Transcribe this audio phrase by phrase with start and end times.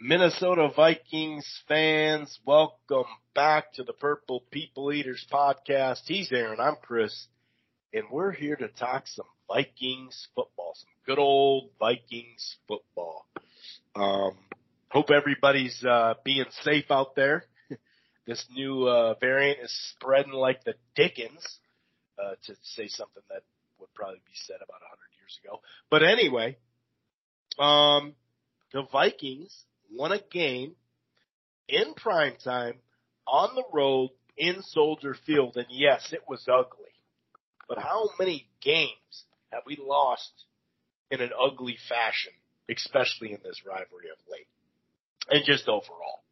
[0.00, 6.00] Minnesota Vikings fans, welcome back to the Purple People Eaters podcast.
[6.06, 7.28] He's Aaron, I'm Chris,
[7.92, 13.26] and we're here to talk some Vikings football, some good old Vikings football.
[13.94, 14.36] Um,
[14.88, 17.44] hope everybody's uh, being safe out there.
[18.26, 21.60] this new uh, variant is spreading like the dickens,
[22.18, 23.42] uh, to say something that
[23.78, 25.60] would probably be said about a hundred years ago.
[25.88, 26.58] But anyway,
[27.60, 28.14] um,
[28.72, 29.56] the Vikings
[29.96, 30.74] won a game
[31.68, 32.74] in prime time
[33.26, 36.90] on the road in Soldier Field, and yes, it was ugly.
[37.68, 40.32] But how many games have we lost
[41.10, 42.32] in an ugly fashion,
[42.68, 44.48] especially in this rivalry of late,
[45.30, 46.22] and just overall?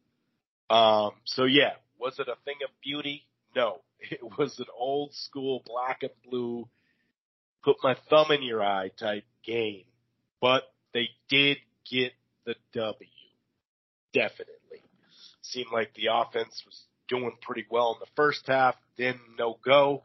[0.69, 3.25] Um, so yeah, was it a thing of beauty?
[3.55, 6.67] No, it was an old school black and blue,
[7.63, 9.85] put my thumb in your eye type game.
[10.41, 11.57] But they did
[11.89, 12.11] get
[12.45, 13.07] the W.
[14.13, 14.83] Definitely.
[15.41, 16.79] Seemed like the offense was
[17.09, 20.03] doing pretty well in the first half, then no go.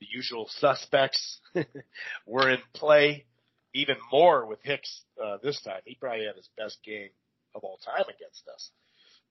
[0.00, 1.40] The usual suspects
[2.26, 3.26] were in play,
[3.74, 5.80] even more with Hicks uh, this time.
[5.84, 7.10] He probably had his best game
[7.54, 8.70] of all time against us.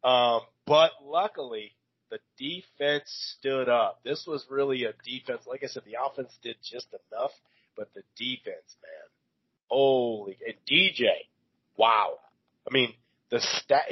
[0.03, 1.73] Um, but luckily,
[2.11, 4.01] the defense stood up.
[4.03, 5.43] This was really a defense.
[5.47, 7.31] Like I said, the offense did just enough,
[7.75, 9.09] but the defense, man,
[9.67, 11.07] holy and DJ,
[11.77, 12.15] wow.
[12.69, 12.93] I mean,
[13.31, 13.83] the stat.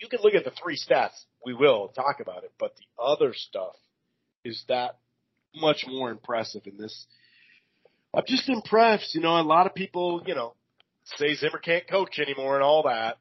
[0.00, 1.24] You can look at the three stats.
[1.44, 3.74] We will talk about it, but the other stuff
[4.44, 4.98] is that
[5.54, 7.06] much more impressive in this.
[8.14, 9.14] I'm just impressed.
[9.14, 10.54] You know, a lot of people, you know,
[11.16, 13.18] say Zimmer can't coach anymore and all that.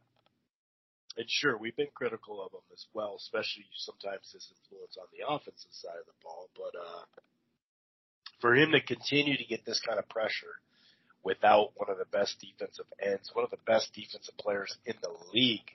[1.18, 5.28] And sure, we've been critical of him as well, especially sometimes his influence on the
[5.28, 6.50] offensive side of the ball.
[6.56, 7.04] But uh,
[8.40, 10.56] for him to continue to get this kind of pressure
[11.24, 15.12] without one of the best defensive ends, one of the best defensive players in the
[15.34, 15.72] league,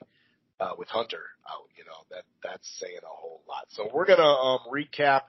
[0.59, 3.65] uh, with Hunter out, you know, that, that's saying a whole lot.
[3.69, 5.23] So we're to, um, recap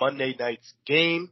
[0.00, 1.30] Monday night's game,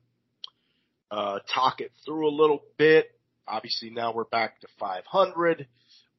[1.11, 3.11] uh, talk it through a little bit.
[3.49, 5.67] Obviously now we're back to 500.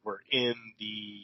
[0.04, 1.20] We're in the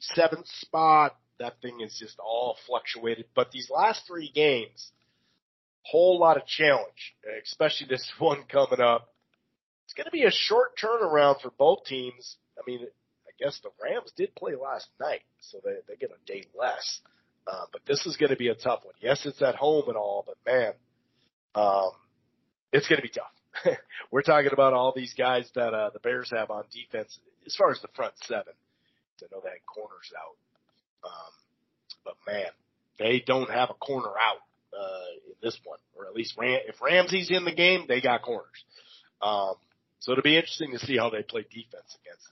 [0.00, 1.16] seventh spot.
[1.38, 3.26] That thing is just all fluctuated.
[3.34, 4.90] But these last three games,
[5.82, 7.14] whole lot of challenge,
[7.44, 9.08] especially this one coming up.
[9.86, 12.36] It's going to be a short turnaround for both teams.
[12.58, 16.26] I mean, I guess the Rams did play last night, so they, they get a
[16.26, 17.00] day less.
[17.46, 18.94] Uh, but this is going to be a tough one.
[19.00, 20.72] Yes, it's at home and all, but man,
[21.54, 21.90] um,
[22.72, 23.78] it's going to be tough.
[24.10, 27.70] We're talking about all these guys that uh, the Bears have on defense as far
[27.70, 28.52] as the front seven.
[29.22, 30.36] I know they had corners out.
[31.08, 31.32] Um,
[32.04, 32.50] but man,
[32.98, 34.42] they don't have a corner out,
[34.76, 38.22] uh, in this one, or at least Ram- if Ramsey's in the game, they got
[38.22, 38.64] corners.
[39.22, 39.54] Um,
[40.06, 42.28] so it'll be interesting to see how they play defense against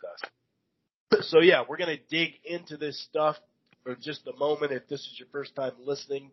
[1.19, 1.27] us.
[1.29, 3.35] So yeah, we're going to dig into this stuff
[3.83, 4.71] for just a moment.
[4.71, 6.31] If this is your first time listening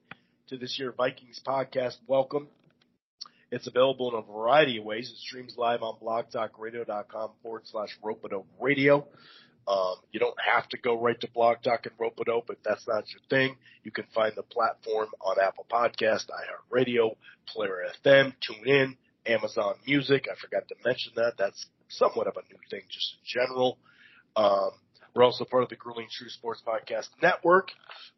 [0.49, 2.47] to this year Vikings podcast, welcome.
[3.51, 5.09] It's available in a variety of ways.
[5.09, 8.23] It streams live on blogtalkradio.com forward slash rope
[8.59, 9.07] radio.
[9.67, 12.87] Um, you don't have to go right to Blog Talk and Rope It if that's
[12.87, 13.55] not your thing.
[13.83, 17.15] You can find the platform on Apple Podcast, iHeartRadio,
[17.47, 18.95] Player FM, TuneIn,
[19.25, 20.27] Amazon Music.
[20.31, 21.33] I forgot to mention that.
[21.37, 23.77] That's somewhat of a new thing just in general.
[24.35, 24.71] Um,
[25.13, 27.71] we're also part of the Grueling Truth Sports Podcast Network.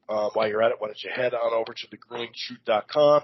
[0.07, 3.21] Um, while you're at it, why don't you head on over to thegruelingtruth.com.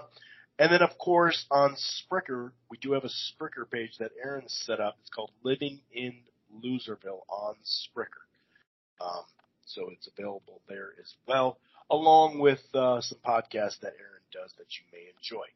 [0.58, 4.80] And then, of course, on Spreaker, we do have a Spreaker page that Aaron set
[4.80, 4.96] up.
[5.00, 6.14] It's called Living in
[6.62, 8.26] Loserville on Spreaker.
[9.00, 9.24] Um,
[9.64, 11.58] so it's available there as well,
[11.90, 15.46] along with uh, some podcasts that Aaron does that you may enjoy.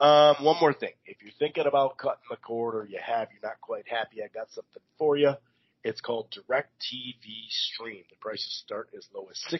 [0.00, 0.92] Um, one more thing.
[1.06, 4.28] If you're thinking about cutting the cord or you have, you're not quite happy, I
[4.28, 5.32] got something for you.
[5.84, 8.04] It's called Direct TV Stream.
[8.10, 9.58] The prices start as low as $69.99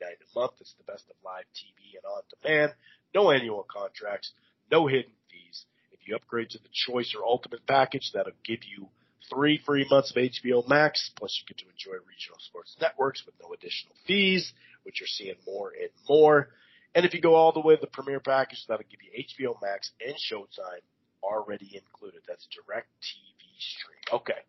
[0.00, 0.52] a month.
[0.60, 2.72] It's the best of live TV and on demand.
[3.14, 4.32] No annual contracts,
[4.70, 5.66] no hidden fees.
[5.92, 8.88] If you upgrade to the Choice or Ultimate package, that'll give you
[9.30, 13.34] three free months of HBO Max, plus you get to enjoy regional sports networks with
[13.42, 14.52] no additional fees,
[14.82, 16.48] which you're seeing more and more.
[16.94, 19.60] And if you go all the way to the Premier package, that'll give you HBO
[19.60, 20.82] Max and Showtime
[21.22, 22.20] already included.
[22.28, 24.20] That's direct TV stream.
[24.20, 24.40] Okay.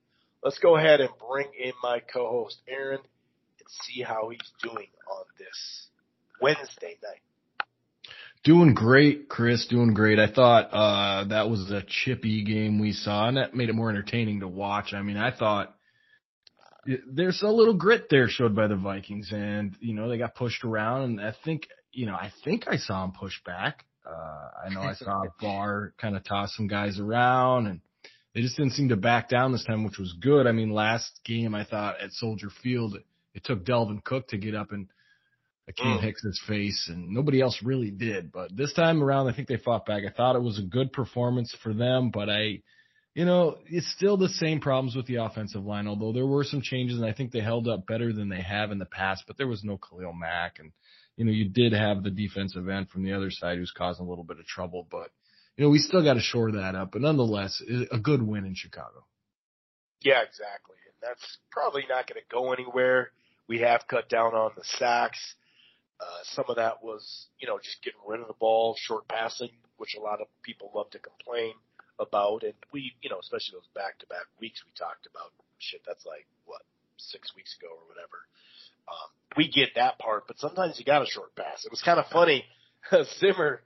[0.44, 5.26] Let's go ahead and bring in my co-host Aaron and see how he's doing on
[5.40, 5.88] this
[6.40, 7.22] Wednesday night.
[8.44, 9.66] Doing great, Chris.
[9.66, 10.20] Doing great.
[10.20, 13.90] I thought uh, that was a chippy game we saw, and that made it more
[13.90, 14.94] entertaining to watch.
[14.94, 15.76] I mean, I thought
[17.08, 20.64] there's a little grit there showed by the Vikings, and you know they got pushed
[20.64, 23.86] around, and I think you know I think I saw them push back.
[24.06, 27.82] Uh, I know I saw Barr kind of toss some guys around, and
[28.34, 30.46] they just didn't seem to back down this time, which was good.
[30.46, 32.98] I mean, last game I thought at Soldier Field
[33.34, 34.88] it took Dalvin Cook to get up in
[35.70, 36.02] Akiem mm.
[36.02, 38.32] Hicks's face, and nobody else really did.
[38.32, 40.04] But this time around, I think they fought back.
[40.08, 42.62] I thought it was a good performance for them, but I,
[43.16, 45.88] you know, it's still the same problems with the offensive line.
[45.88, 48.72] Although there were some changes, and I think they held up better than they have
[48.72, 49.24] in the past.
[49.26, 50.72] But there was no Khalil Mack, and
[51.18, 54.10] you know, you did have the defensive end from the other side who's causing a
[54.10, 54.88] little bit of trouble.
[54.90, 55.12] But
[55.58, 56.92] you know, we still got to shore that up.
[56.92, 59.06] But nonetheless, a good win in Chicago.
[60.02, 60.76] Yeah, exactly.
[60.86, 63.12] And that's probably not going to go anywhere.
[63.48, 65.36] We have cut down on the sacks.
[66.00, 69.52] Uh, some of that was, you know, just getting rid of the ball, short passing,
[69.78, 71.54] which a lot of people love to complain
[72.00, 72.44] about.
[72.44, 76.06] And we, you know, especially those back to back weeks we talked about, shit, that's
[76.06, 76.62] like, what,
[76.98, 78.28] six weeks ago or whatever.
[78.88, 81.66] Um, we get that part, but sometimes you got a short pass.
[81.66, 82.46] It was kind of funny.
[83.20, 83.62] Zimmer,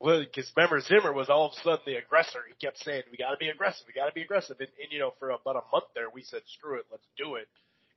[0.00, 2.40] well, because remember Zimmer was all of a sudden the aggressor.
[2.48, 3.86] He kept saying, "We got to be aggressive.
[3.86, 6.22] We got to be aggressive." And, and you know, for about a month there, we
[6.22, 7.48] said, "Screw it, let's do it."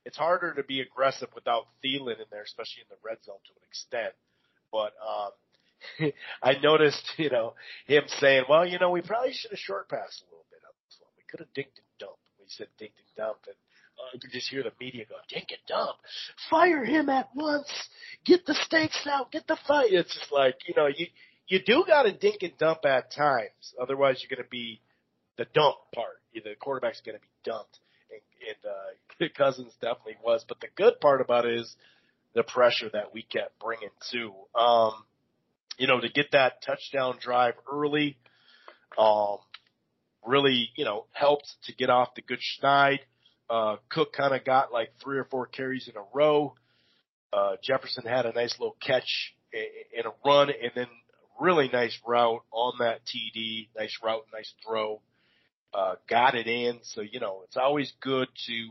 [0.08, 3.52] it's harder to be aggressive without Thielen in there, especially in the red zone to
[3.52, 4.16] an extent.
[4.72, 6.12] But um,
[6.42, 7.52] I noticed, you know,
[7.86, 10.72] him saying, "Well, you know, we probably should have short passed a little bit on
[10.88, 11.12] this one.
[11.20, 13.60] We could have dinked and dumped." We said dinked and dumped, and
[13.98, 15.96] uh, you could just hear the media go, "Dink and dump,
[16.50, 17.70] fire him at once,
[18.24, 21.06] get the stakes out, get the fight." It's just like, you know, you
[21.46, 24.80] you do got to dink and dump at times, otherwise you're going to be
[25.36, 26.20] the dump part.
[26.34, 27.80] The quarterback's going to be dumped
[28.10, 30.44] and, and uh, Cousins definitely was.
[30.46, 31.74] But the good part about it is
[32.34, 34.32] the pressure that we kept bringing too.
[34.58, 34.92] Um,
[35.78, 38.18] you know, to get that touchdown drive early,
[38.98, 39.38] um,
[40.26, 42.98] really, you know, helped to get off the good schneid.
[43.50, 46.54] Uh, Cook kind of got like three or four carries in a row.
[47.32, 50.86] Uh, Jefferson had a nice little catch in a run and then
[51.40, 53.68] really nice route on that TD.
[53.76, 55.00] Nice route, nice throw
[55.74, 56.80] uh, got it in.
[56.82, 58.68] So, you know, it's always good to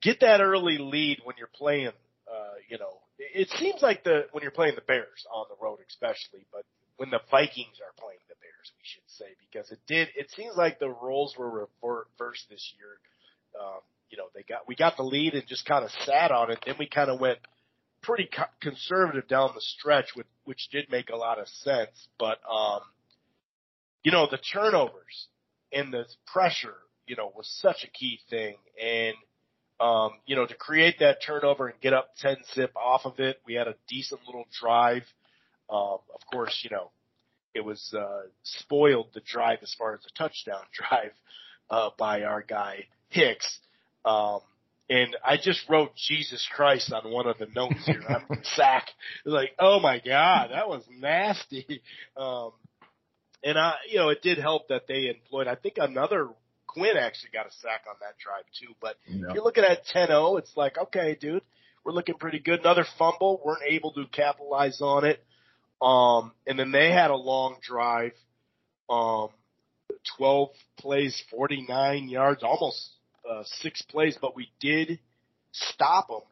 [0.00, 1.92] get that early lead when you're playing,
[2.28, 5.78] uh, you know, it seems like the, when you're playing the Bears on the road,
[5.88, 6.64] especially, but
[6.96, 10.56] when the Vikings are playing the Bears, we should say, because it did, it seems
[10.56, 12.98] like the roles were reversed this year.
[13.60, 16.50] Um, you know, they got, we got the lead and just kind of sat on
[16.50, 16.58] it.
[16.66, 17.38] Then we kind of went
[18.02, 22.08] pretty co- conservative down the stretch, which, which did make a lot of sense.
[22.18, 22.80] But, um,
[24.04, 25.28] you know, the turnovers,
[25.72, 26.74] and the pressure,
[27.06, 28.56] you know, was such a key thing.
[28.82, 29.14] And,
[29.80, 33.40] um, you know, to create that turnover and get up 10 zip off of it,
[33.46, 35.04] we had a decent little drive.
[35.70, 36.90] Um, of course, you know,
[37.54, 41.12] it was, uh, spoiled the drive as far as the touchdown drive,
[41.70, 43.58] uh, by our guy Hicks.
[44.04, 44.40] Um,
[44.90, 48.02] and I just wrote Jesus Christ on one of the notes here.
[48.08, 48.88] I'm sack.
[49.24, 51.82] Like, oh my God, that was nasty.
[52.16, 52.50] Um,
[53.44, 56.28] and I, you know, it did help that they employed, I think another
[56.66, 58.74] Quinn actually got a sack on that drive too.
[58.80, 59.28] But yeah.
[59.28, 61.42] if you're looking at 10-0, it's like, okay, dude,
[61.84, 62.60] we're looking pretty good.
[62.60, 65.24] Another fumble, weren't able to capitalize on it.
[65.80, 68.12] Um, and then they had a long drive,
[68.88, 69.28] um,
[70.16, 72.90] 12 plays, 49 yards, almost,
[73.28, 74.98] uh, six plays, but we did
[75.52, 76.22] stop them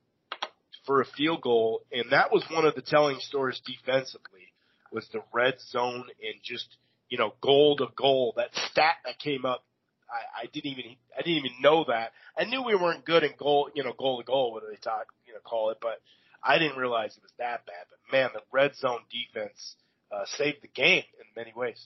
[0.86, 1.82] for a field goal.
[1.92, 4.52] And that was one of the telling stories defensively
[4.92, 6.66] was the red zone and just–
[7.10, 8.32] you know, goal to goal.
[8.36, 9.64] That stat that came up,
[10.08, 12.12] I, I didn't even I didn't even know that.
[12.38, 14.76] I knew we weren't good in goal, you know, goal to goal, what do they
[14.76, 16.00] talk, you know, call it, but
[16.42, 17.86] I didn't realize it was that bad.
[17.90, 19.74] But man, the red zone defense
[20.10, 21.84] uh, saved the game in many ways.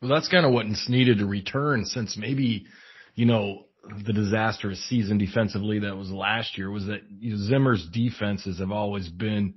[0.00, 2.66] Well, that's kind of what's needed to return since maybe,
[3.14, 3.64] you know,
[4.04, 8.70] the disastrous season defensively that was last year was that you know, Zimmer's defenses have
[8.70, 9.54] always been,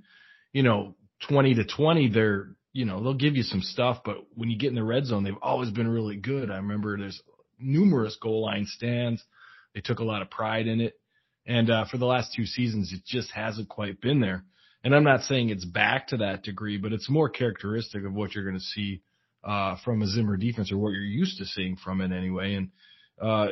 [0.52, 0.96] you know,
[1.28, 2.10] 20 to 20.
[2.10, 5.06] They're you know, they'll give you some stuff, but when you get in the red
[5.06, 6.52] zone, they've always been really good.
[6.52, 7.22] I remember there's
[7.58, 9.24] numerous goal line stands.
[9.74, 11.00] They took a lot of pride in it.
[11.46, 14.44] And uh, for the last two seasons, it just hasn't quite been there.
[14.84, 18.36] And I'm not saying it's back to that degree, but it's more characteristic of what
[18.36, 19.02] you're going to see
[19.46, 22.56] uh, from a Zimmer defense or what you're used to seeing from it anyway.
[22.56, 22.72] And
[23.22, 23.48] uh,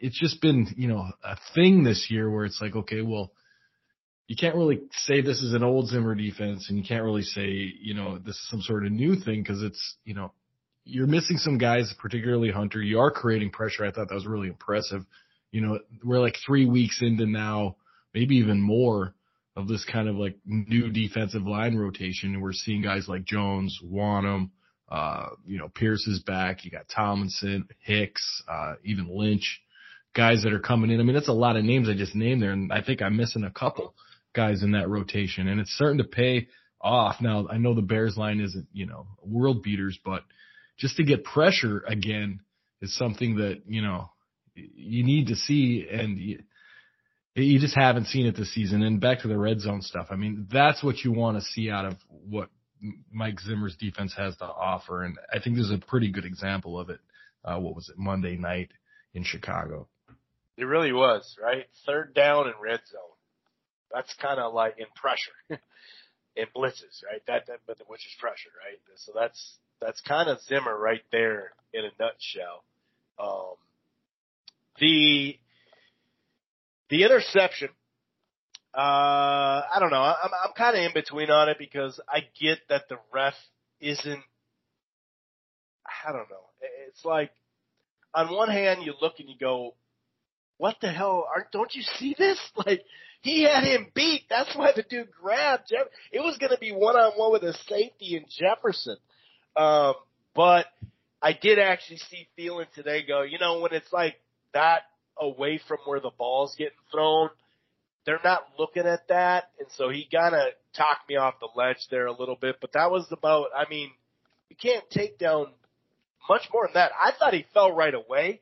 [0.00, 3.32] it's just been, you know, a thing this year where it's like, okay, well,
[4.28, 7.48] you can't really say this is an old Zimmer defense and you can't really say,
[7.48, 10.32] you know, this is some sort of new thing because it's, you know,
[10.84, 12.80] you're missing some guys, particularly Hunter.
[12.80, 13.84] You are creating pressure.
[13.84, 15.02] I thought that was really impressive.
[15.50, 17.76] You know, we're like three weeks into now,
[18.14, 19.14] maybe even more
[19.54, 22.34] of this kind of like new defensive line rotation.
[22.34, 24.50] And we're seeing guys like Jones, Wonnum,
[24.92, 26.66] uh, you know, Pierce is back.
[26.66, 29.62] You got Tomlinson, Hicks, uh, even Lynch,
[30.14, 31.00] guys that are coming in.
[31.00, 32.50] I mean, that's a lot of names I just named there.
[32.50, 33.94] And I think I'm missing a couple
[34.34, 37.22] guys in that rotation, and it's starting to pay off.
[37.22, 40.24] Now I know the Bears line isn't you know world beaters, but
[40.76, 42.40] just to get pressure again
[42.82, 44.10] is something that you know
[44.54, 46.18] you need to see, and
[47.34, 48.82] You just haven't seen it this season.
[48.82, 50.08] And back to the red zone stuff.
[50.10, 51.94] I mean, that's what you want to see out of
[52.28, 52.50] what
[53.10, 55.04] Mike Zimmer's defense has to offer.
[55.04, 57.00] And I think this is a pretty good example of it.
[57.44, 57.98] Uh, what was it?
[57.98, 58.70] Monday night
[59.14, 59.88] in Chicago.
[60.56, 61.66] It really was, right?
[61.86, 63.00] Third down and red zone.
[63.92, 65.32] That's kind of like in pressure,
[66.36, 67.22] in blitzes, right?
[67.26, 68.78] That, that, but which is pressure, right?
[68.96, 72.64] So that's that's kind of Zimmer right there in a nutshell.
[73.18, 73.54] Um,
[74.78, 75.38] the
[76.88, 77.70] the interception,
[78.74, 80.02] uh, I don't know.
[80.02, 83.34] I'm I'm kind of in between on it because I get that the ref
[83.80, 84.22] isn't.
[86.06, 86.44] I don't know.
[86.88, 87.30] It's like
[88.14, 89.74] on one hand you look and you go,
[90.56, 91.28] "What the hell?
[91.34, 92.38] Aren't don't you see this?
[92.66, 92.82] Like
[93.22, 94.22] he had him beat.
[94.28, 95.86] That's why the dude grabbed Jeff.
[96.10, 98.96] It was going to be one on one with a safety in Jefferson.
[99.56, 99.94] Um,
[100.34, 100.66] but
[101.22, 104.16] I did actually see Thielen today go, you know, when it's like
[104.54, 104.82] that
[105.16, 107.30] away from where the ball's getting thrown,
[108.04, 109.50] they're not looking at that.
[109.58, 112.72] And so he kind of talked me off the ledge there a little bit, but
[112.72, 113.90] that was about, I mean,
[114.48, 115.48] you can't take down
[116.28, 116.92] much more than that.
[117.00, 118.40] I thought he fell right away,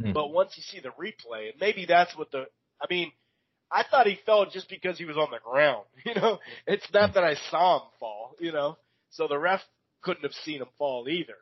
[0.00, 0.12] hmm.
[0.12, 2.46] but once you see the replay, and maybe that's what the,
[2.80, 3.12] I mean,
[3.70, 5.84] I thought he fell just because he was on the ground.
[6.04, 8.34] You know, it's not that I saw him fall.
[8.40, 8.76] You know,
[9.10, 9.60] so the ref
[10.02, 11.36] couldn't have seen him fall either.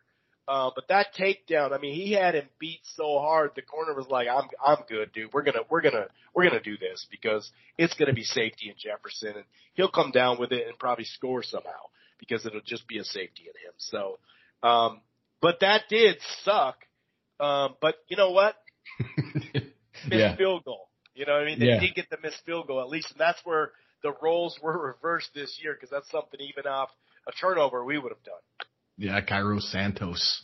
[0.50, 3.52] Uh, but that takedown, I mean, he had him beat so hard.
[3.54, 5.32] The corner was like, "I'm, I'm good, dude.
[5.32, 9.34] We're gonna, we're gonna, we're gonna do this because it's gonna be safety in Jefferson,
[9.36, 11.86] and he'll come down with it and probably score somehow
[12.18, 14.18] because it'll just be a safety in him." So,
[14.64, 15.02] um,
[15.40, 16.78] but that did suck.
[17.38, 18.56] Um, but you know what?
[19.54, 19.64] Missed
[20.10, 20.34] yeah.
[20.34, 20.88] field goal.
[21.14, 21.60] You know what I mean?
[21.60, 21.78] They yeah.
[21.78, 23.70] did get the missed field goal at least, and that's where
[24.02, 26.90] the roles were reversed this year because that's something even off
[27.28, 28.66] a turnover we would have done.
[29.00, 30.42] Yeah, Cairo Santos.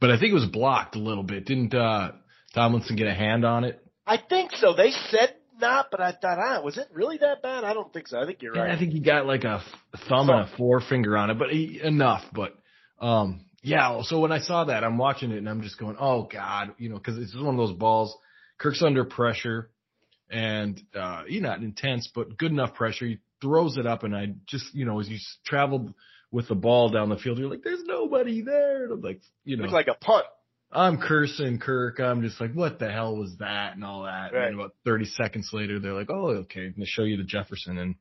[0.00, 1.44] But I think it was blocked a little bit.
[1.44, 2.12] Didn't uh
[2.54, 3.82] Tomlinson get a hand on it?
[4.06, 4.74] I think so.
[4.74, 7.64] They said not, but I thought, ah, was it really that bad?
[7.64, 8.20] I don't think so.
[8.20, 8.68] I think you're right.
[8.68, 9.62] Yeah, I think he got like a
[10.08, 12.22] thumb and a forefinger on it, but he, enough.
[12.32, 12.56] But
[13.00, 14.02] um, yeah.
[14.02, 16.88] So when I saw that, I'm watching it and I'm just going, oh god, you
[16.88, 18.16] know, because it's one of those balls.
[18.58, 19.70] Kirk's under pressure
[20.30, 23.06] and uh, you know, not intense, but good enough pressure.
[23.06, 25.94] He throws it up, and I just, you know, as you traveled
[26.30, 29.56] with the ball down the field, you're like, "There's nobody there." And I'm like, you
[29.56, 30.26] know, looks like a punt.
[30.72, 32.00] I'm cursing Kirk.
[32.00, 34.32] I'm just like, what the hell was that and all that.
[34.32, 34.48] Right.
[34.48, 37.78] And about 30 seconds later, they're like, oh, okay, And they show you the Jefferson.
[37.78, 37.94] And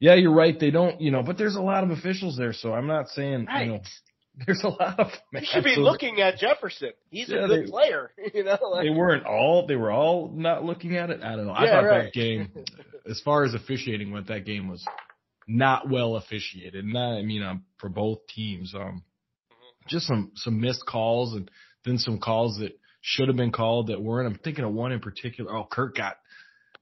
[0.00, 0.58] yeah, you're right.
[0.58, 2.52] They don't, you know, but there's a lot of officials there.
[2.52, 3.66] So I'm not saying, right.
[3.66, 3.80] you know,
[4.46, 5.08] there's a lot of.
[5.32, 6.90] Man, you should be looking at Jefferson.
[7.10, 8.10] He's yeah, a good they, player.
[8.34, 9.66] You know, like, they weren't all.
[9.66, 11.22] They were all not looking at it.
[11.22, 11.54] I don't know.
[11.54, 12.04] I thought right.
[12.04, 12.50] that game,
[13.08, 14.84] as far as officiating went, that game was
[15.46, 16.84] not well officiated.
[16.84, 19.88] And that, I mean, um, for both teams, um, mm-hmm.
[19.88, 21.50] just some some missed calls and
[21.84, 24.32] then some calls that should have been called that weren't.
[24.32, 25.54] I'm thinking of one in particular.
[25.54, 26.16] Oh, Kirk got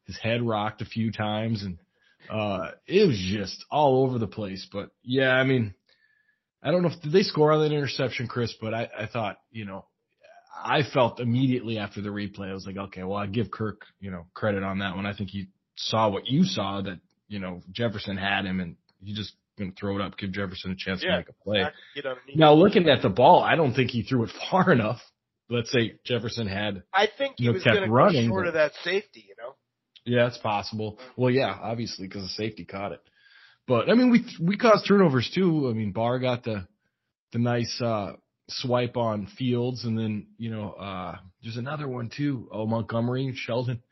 [0.04, 1.78] his head rocked a few times and
[2.30, 4.66] uh it was just all over the place.
[4.72, 5.74] But yeah, I mean
[6.62, 9.38] I don't know if did they score on that interception, Chris, but I, I thought,
[9.50, 9.84] you know,
[10.64, 14.10] I felt immediately after the replay, I was like, okay, well, I give Kirk, you
[14.10, 15.06] know, credit on that one.
[15.06, 17.00] I think he saw what you saw that,
[17.32, 20.72] you know, Jefferson had him and he just going to throw it up, give Jefferson
[20.72, 21.64] a chance yeah, to make a play.
[22.34, 25.00] Now looking at the ball, I don't think he threw it far enough.
[25.48, 26.82] Let's say Jefferson had.
[26.92, 29.34] I think he you know, was going to go short but, of that safety, you
[29.38, 29.54] know.
[30.04, 30.98] Yeah, it's possible.
[31.16, 33.00] Well, yeah, obviously because the safety caught it.
[33.66, 35.68] But I mean, we we caused turnovers too.
[35.68, 36.66] I mean, Barr got the
[37.32, 38.14] the nice uh,
[38.48, 42.48] swipe on Fields, and then you know uh, there's another one too.
[42.50, 43.82] Oh, Montgomery, Sheldon.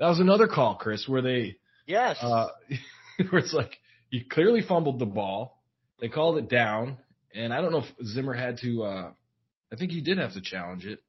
[0.00, 1.58] That was another call, Chris, where they
[1.90, 2.48] yes, uh,
[3.30, 3.78] where it's like
[4.10, 5.62] you clearly fumbled the ball.
[6.00, 6.98] They called it down,
[7.34, 8.82] and I don't know if Zimmer had to.
[8.84, 9.10] uh
[9.72, 11.00] I think he did have to challenge it,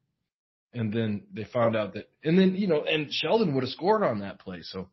[0.73, 4.03] and then they found out that, and then you know, and Sheldon would have scored
[4.03, 4.87] on that play, so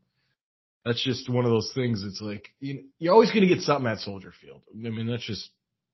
[0.84, 2.02] that's just one of those things.
[2.02, 4.62] It's like you, you're always going to get something at Soldier Field.
[4.72, 5.50] I mean, that's just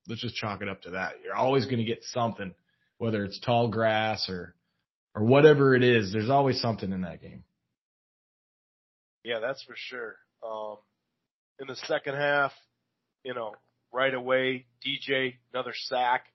[0.07, 1.15] let's just chalk it up to that.
[1.23, 2.53] You're always going to get something,
[2.97, 4.55] whether it's tall grass or
[5.13, 6.13] or whatever it is.
[6.13, 7.43] There's always something in that game.
[9.25, 10.15] Yeah, that's for sure.
[10.45, 10.77] Um,
[11.59, 12.51] in the second half,
[13.23, 13.53] you know,
[13.91, 16.25] right away, DJ another sack.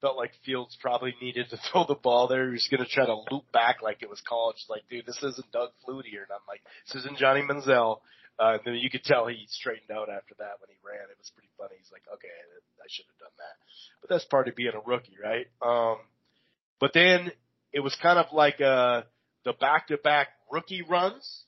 [0.00, 2.46] Felt like Fields probably needed to throw the ball there.
[2.46, 4.62] He was going to try to loop back like it was college.
[4.68, 6.14] Like, dude, this isn't Doug Flutie.
[6.14, 7.98] And I'm like, this isn't Johnny Manziel.
[8.38, 11.10] Uh, and then you could tell he straightened out after that when he ran.
[11.10, 11.74] It was pretty funny.
[11.76, 12.30] He's like, okay,
[12.78, 13.56] I should have done that.
[14.00, 15.50] But that's part of being a rookie, right?
[15.60, 15.98] Um,
[16.78, 17.32] but then
[17.72, 19.02] it was kind of like, uh,
[19.44, 21.42] the back to back rookie runs,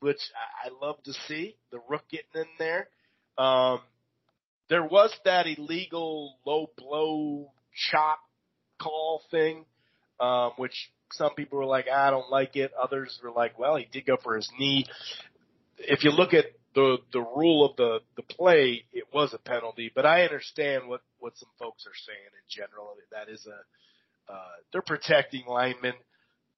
[0.00, 0.20] which
[0.64, 2.88] I, love to see the rook getting in there.
[3.36, 3.80] Um,
[4.68, 7.52] there was that illegal low blow
[7.90, 8.18] chop
[8.80, 9.64] call thing,
[10.20, 12.72] um, which some people were like, I don't like it.
[12.80, 14.84] Others were like, well, he did go for his knee.
[15.78, 19.90] if you look at the the rule of the the play, it was a penalty.
[19.94, 22.94] But I understand what what some folks are saying in general.
[23.10, 25.94] That is a uh, they're protecting linemen,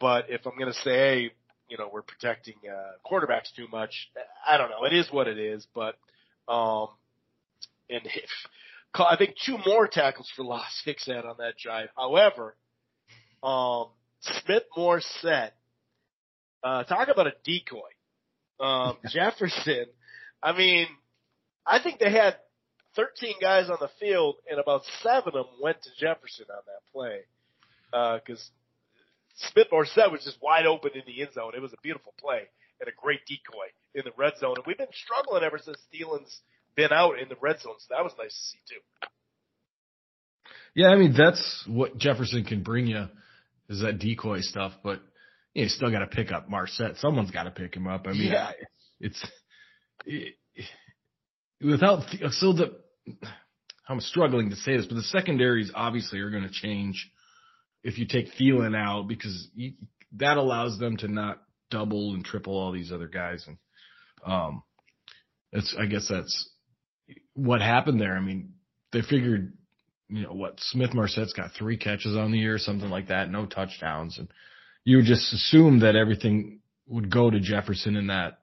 [0.00, 1.30] but if I'm going to say, hey,
[1.70, 4.10] you know, we're protecting uh, quarterbacks too much,
[4.46, 4.84] I don't know.
[4.84, 5.66] It is what it is.
[5.74, 5.96] But
[6.48, 6.88] um,
[7.88, 8.30] and if
[8.94, 11.88] I think two more tackles for loss Hicks had on that drive.
[11.96, 12.56] However,
[13.42, 13.86] um,
[14.20, 15.54] Smith Marsette,
[16.62, 17.78] uh, talk about a decoy.
[18.58, 19.86] Um, Jefferson,
[20.42, 20.88] I mean,
[21.66, 22.36] I think they had
[22.96, 26.92] 13 guys on the field and about seven of them went to Jefferson on that
[26.92, 27.20] play.
[27.92, 28.50] Uh, cause
[29.52, 31.52] Smith Marsette was just wide open in the end zone.
[31.56, 32.42] It was a beautiful play
[32.80, 34.54] and a great decoy in the red zone.
[34.56, 36.40] And we've been struggling ever since Thielen's
[36.76, 37.74] been out in the red zone.
[37.78, 38.80] So that was nice to see too.
[40.74, 43.06] Yeah, I mean that's what Jefferson can bring you
[43.68, 45.00] is that decoy stuff, but
[45.54, 46.96] you, know, you still got to pick up Marsette.
[46.98, 48.06] Someone's got to pick him up.
[48.06, 48.52] I mean, yeah.
[49.00, 49.24] it's
[50.04, 50.34] it,
[51.60, 52.76] without so the
[53.88, 57.10] I'm struggling to say this, but the secondaries obviously are going to change
[57.82, 59.72] if you take Thielen out because you,
[60.16, 63.56] that allows them to not double and triple all these other guys, and
[64.26, 64.62] um,
[65.52, 66.50] it's I guess that's
[67.34, 68.16] what happened there.
[68.16, 68.54] I mean,
[68.92, 69.52] they figured,
[70.08, 73.46] you know, what Smith Marsette's got three catches on the year, something like that, no
[73.46, 74.28] touchdowns, and
[74.84, 78.39] you would just assume that everything would go to Jefferson in that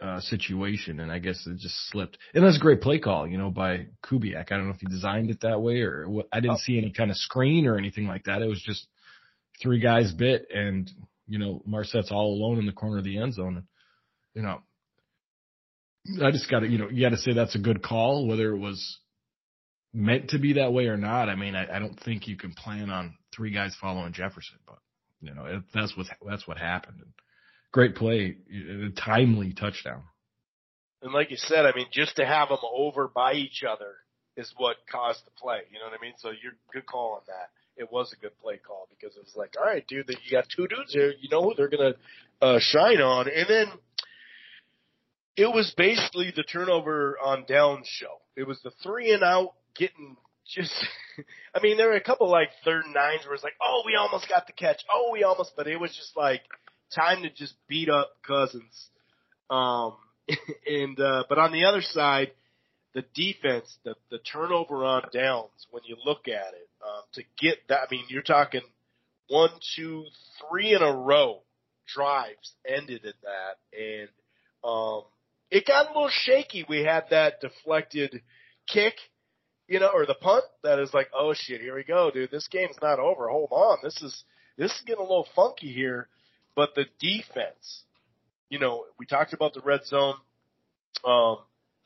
[0.00, 2.18] uh, situation, and I guess it just slipped.
[2.34, 4.52] And that's a great play call, you know, by Kubiak.
[4.52, 6.28] I don't know if he designed it that way or what.
[6.32, 6.62] I didn't oh.
[6.62, 8.42] see any kind of screen or anything like that.
[8.42, 8.86] It was just
[9.60, 10.90] three guys bit, and
[11.28, 13.58] you know, Marsette's all alone in the corner of the end zone.
[13.58, 13.66] And,
[14.34, 14.60] you know,
[16.24, 18.50] I just got to, you know, you got to say that's a good call, whether
[18.50, 18.98] it was
[19.92, 21.28] meant to be that way or not.
[21.28, 24.78] I mean, I, I don't think you can plan on three guys following Jefferson, but
[25.20, 27.00] you know, it, that's what that's what happened.
[27.00, 27.12] And
[27.72, 30.02] great play, a timely touchdown.
[31.02, 33.94] And like you said, I mean, just to have them over by each other
[34.36, 35.60] is what caused the play.
[35.70, 36.14] You know what I mean?
[36.18, 37.50] So you're good call on that.
[37.76, 40.46] It was a good play call because it was like, all right, dude, you got
[40.54, 41.14] two dudes here.
[41.20, 41.94] You know who they're gonna
[42.42, 43.66] uh, shine on, and then
[45.36, 48.20] it was basically the turnover on down show.
[48.36, 50.16] It was the three and out getting
[50.48, 50.72] just,
[51.54, 54.28] I mean, there were a couple like third nines where it's like, oh, we almost
[54.28, 54.82] got the catch.
[54.92, 56.42] Oh, we almost, but it was just like
[56.94, 58.90] time to just beat up Cousins.
[59.50, 59.94] Um,
[60.66, 62.32] and, uh, but on the other side,
[62.94, 67.58] the defense, the, the turnover on downs, when you look at it, um, to get
[67.68, 68.62] that, I mean, you're talking
[69.28, 70.04] one, two,
[70.40, 71.40] three in a row
[71.94, 73.78] drives ended in that.
[73.78, 74.08] And,
[74.64, 75.02] um,
[75.50, 76.64] it got a little shaky.
[76.68, 78.20] We had that deflected
[78.66, 78.94] kick,
[79.66, 82.30] you know, or the punt that is like, oh shit, here we go, dude.
[82.30, 83.28] This game's not over.
[83.28, 83.78] Hold on.
[83.82, 84.24] This is,
[84.56, 86.08] this is getting a little funky here.
[86.58, 87.84] But the defense,
[88.50, 90.16] you know, we talked about the red zone.
[91.04, 91.36] Um,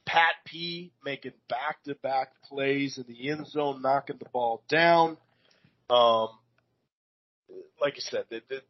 [0.06, 5.18] Pat P making back to back plays in the end zone, knocking the ball down.
[5.90, 6.28] Um,
[7.82, 8.62] like I said, it, it,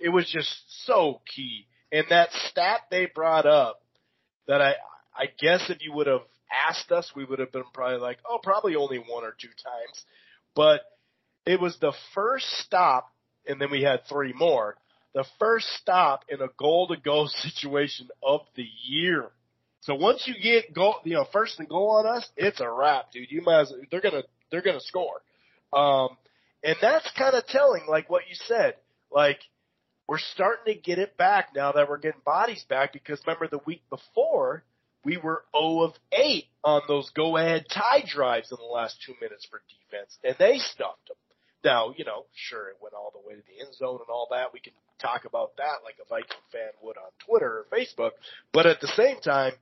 [0.00, 0.48] it was just
[0.86, 1.66] so key.
[1.92, 3.82] And that stat they brought up
[4.48, 4.76] that I
[5.14, 6.22] I guess if you would have
[6.66, 10.02] asked us, we would have been probably like, oh, probably only one or two times.
[10.54, 10.80] But
[11.44, 13.12] it was the first stop,
[13.46, 14.76] and then we had three more.
[15.16, 19.30] The first stop in a goal to go situation of the year.
[19.80, 23.12] So once you get goal, you know, first and goal on us, it's a wrap,
[23.12, 23.30] dude.
[23.30, 25.22] You might as well, they're gonna they're gonna score.
[25.72, 26.18] Um,
[26.62, 28.74] and that's kind of telling, like what you said.
[29.10, 29.38] Like
[30.06, 33.64] we're starting to get it back now that we're getting bodies back because remember the
[33.64, 34.64] week before
[35.02, 39.14] we were 0 of 8 on those go ahead tie drives in the last two
[39.22, 41.16] minutes for defense and they stuffed them.
[41.64, 44.28] Now, you know, sure it went all the way to the end zone and all
[44.30, 44.52] that.
[44.52, 48.12] We can talk about that like a Viking fan would on Twitter or Facebook,
[48.52, 49.52] but at the same time,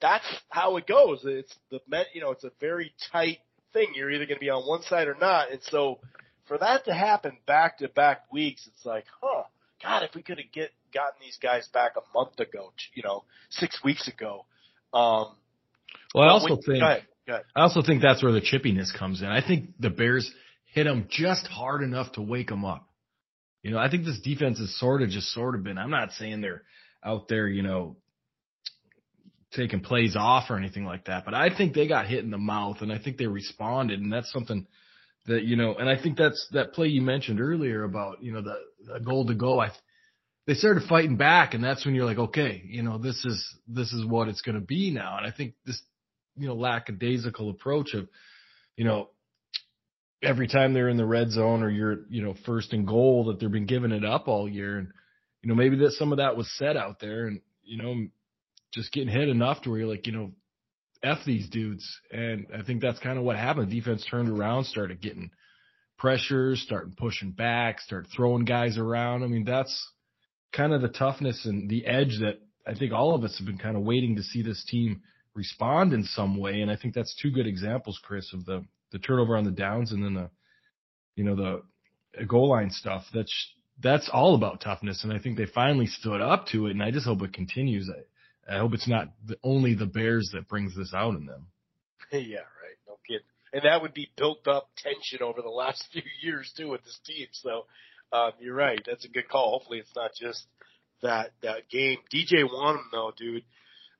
[0.00, 1.20] that's how it goes.
[1.24, 1.80] It's the
[2.12, 3.38] you know, it's a very tight
[3.72, 3.92] thing.
[3.94, 5.50] You're either going to be on one side or not.
[5.50, 6.00] And so
[6.46, 9.44] for that to happen back to back weeks, it's like, huh,
[9.82, 13.24] God, if we could have get gotten these guys back a month ago, you know,
[13.50, 14.44] six weeks ago.
[14.92, 15.34] Um,
[16.14, 17.44] well, I also when, think go ahead, go ahead.
[17.56, 19.28] I also think that's where the chippiness comes in.
[19.28, 20.30] I think the Bears
[20.66, 22.88] hit them just hard enough to wake them up.
[23.62, 25.78] You know, I think this defense has sort of just sort of been.
[25.78, 26.62] I'm not saying they're
[27.04, 27.96] out there, you know,
[29.52, 32.38] taking plays off or anything like that, but I think they got hit in the
[32.38, 34.66] mouth and I think they responded, and that's something
[35.26, 38.42] that you know, and I think that's that play you mentioned earlier about you know
[38.42, 38.56] the,
[38.92, 39.60] the goal to go.
[39.60, 39.70] I
[40.46, 43.92] they started fighting back, and that's when you're like, okay, you know, this is this
[43.92, 45.16] is what it's going to be now.
[45.18, 45.80] And I think this
[46.36, 48.08] you know lackadaisical approach of
[48.76, 49.10] you know
[50.22, 53.40] every time they're in the red zone or you're you know first and goal that
[53.40, 54.88] they've been giving it up all year, and
[55.42, 58.06] you know maybe that some of that was set out there, and you know
[58.72, 60.32] just getting hit enough to where you're like, you know,
[61.02, 61.86] F these dudes.
[62.10, 63.70] And I think that's kind of what happened.
[63.70, 65.30] Defense turned around, started getting
[65.98, 69.22] pressures, starting pushing back, start throwing guys around.
[69.22, 69.90] I mean, that's
[70.52, 73.58] kind of the toughness and the edge that I think all of us have been
[73.58, 75.02] kind of waiting to see this team
[75.34, 76.60] respond in some way.
[76.60, 79.92] And I think that's two good examples, Chris, of the, the turnover on the downs
[79.92, 80.30] and then the,
[81.16, 83.04] you know, the goal line stuff.
[83.12, 83.32] That's,
[83.82, 85.02] that's all about toughness.
[85.04, 86.72] And I think they finally stood up to it.
[86.72, 87.90] And I just hope it continues.
[87.90, 91.46] I, I hope it's not the, only the Bears that brings this out in them.
[92.12, 92.78] yeah, right.
[92.86, 93.26] No kidding.
[93.52, 97.00] And that would be built up tension over the last few years too with this
[97.04, 97.26] team.
[97.32, 97.66] So,
[98.12, 98.80] um, you're right.
[98.86, 99.52] That's a good call.
[99.52, 100.46] Hopefully it's not just
[101.02, 101.98] that, that game.
[102.14, 103.44] DJ Wonnum though, dude.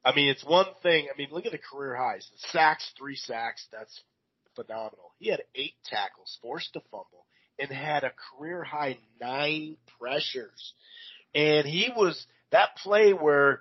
[0.05, 1.09] I mean, it's one thing.
[1.13, 2.29] I mean, look at the career highs.
[2.33, 3.67] The sacks, three sacks.
[3.73, 4.03] That's
[4.55, 5.13] phenomenal.
[5.19, 7.27] He had eight tackles, forced a fumble,
[7.59, 10.75] and had a career high nine pressures.
[11.35, 13.61] And he was that play where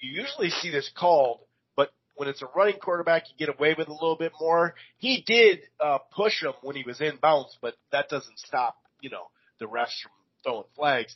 [0.00, 1.40] you usually see this called,
[1.76, 4.74] but when it's a running quarterback, you get away with a little bit more.
[4.98, 9.10] He did uh, push him when he was in bounds, but that doesn't stop, you
[9.10, 10.12] know, the refs from
[10.42, 11.14] throwing flags.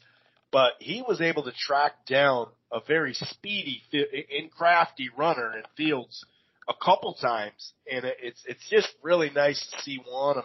[0.53, 6.25] But he was able to track down a very speedy and crafty runner in Fields
[6.69, 10.45] a couple times, and it's it's just really nice to see Wonnum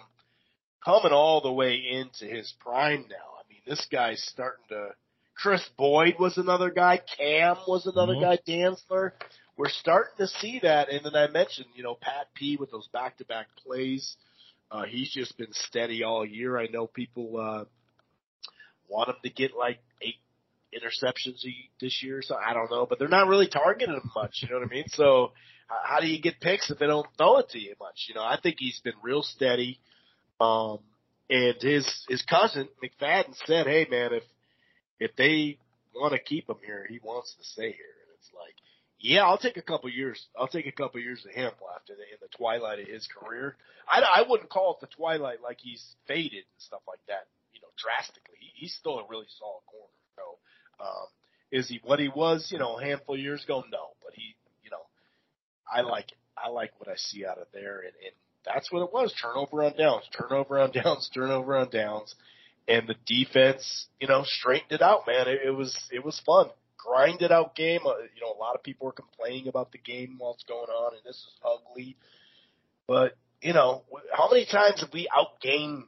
[0.84, 3.16] coming all the way into his prime now.
[3.16, 4.90] I mean, this guy's starting to.
[5.42, 7.00] Kris Boyd was another guy.
[7.18, 8.24] Cam was another mm-hmm.
[8.24, 8.40] guy.
[8.46, 9.12] Dantzler.
[9.56, 12.88] We're starting to see that, and then I mentioned, you know, Pat P with those
[12.94, 14.16] back-to-back plays.
[14.72, 16.58] Uh, he's just been steady all year.
[16.58, 17.66] I know people uh,
[18.88, 20.16] want him to get like eight
[20.74, 21.44] interceptions
[21.82, 24.40] this year, so I don't know, but they're not really targeting him much.
[24.42, 24.86] You know what I mean?
[24.90, 25.32] So
[25.70, 28.06] how do you get picks if they don't throw it to you much?
[28.08, 29.80] You know, I think he's been real steady.
[30.40, 30.80] Um,
[31.30, 34.24] and his his cousin McFadden said, "Hey man, if
[35.00, 35.58] if they
[35.94, 38.56] want to keep him here, he wants to stay here." And it's like,
[39.00, 40.26] yeah, I'll take a couple years.
[40.38, 43.56] I'll take a couple years of him in the, in the twilight of his career.
[43.88, 47.28] I, I wouldn't call it the twilight like he's faded and stuff like that.
[47.54, 48.38] You know, drastically.
[48.40, 49.94] He, he's still a really solid corner.
[50.16, 51.08] So, um,
[51.52, 52.50] is he what he was?
[52.52, 53.64] You know, a handful of years ago?
[53.72, 54.36] No, but he
[55.72, 56.18] I like it.
[56.38, 58.14] I like what I see out of there, and, and
[58.46, 62.16] that's what it was: turnover on downs, turnover on downs, turnover on downs,
[62.68, 65.08] and the defense, you know, straightened it out.
[65.08, 67.82] Man, it, it was it was fun, grinded out game.
[67.86, 70.70] Uh, you know, a lot of people are complaining about the game while it's going
[70.70, 71.98] on, and this is ugly.
[72.88, 75.84] But you know, how many times have we outgained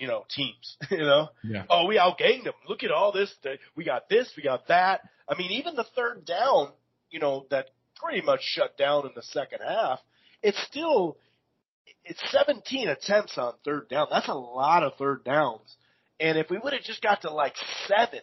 [0.00, 1.28] you know, teams, you know?
[1.44, 1.64] Yeah.
[1.68, 2.54] Oh, we outgained them.
[2.66, 3.32] Look at all this.
[3.76, 5.02] We got this, we got that.
[5.28, 6.70] I mean, even the third down,
[7.10, 7.66] you know, that
[8.02, 10.00] pretty much shut down in the second half.
[10.42, 11.16] It's still
[12.04, 14.08] it's 17 attempts on third down.
[14.10, 15.76] That's a lot of third downs.
[16.18, 17.54] And if we would have just got to like
[17.86, 18.20] seven,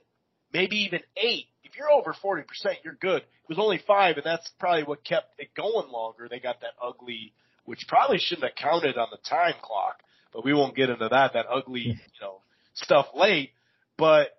[0.53, 2.43] maybe even eight, if you're over 40%,
[2.83, 3.21] you're good.
[3.21, 6.27] It was only five, and that's probably what kept it going longer.
[6.29, 7.33] They got that ugly,
[7.65, 10.01] which probably shouldn't have counted on the time clock,
[10.33, 11.89] but we won't get into that, that ugly, hmm.
[11.89, 12.41] you know,
[12.73, 13.51] stuff late.
[13.97, 14.29] But,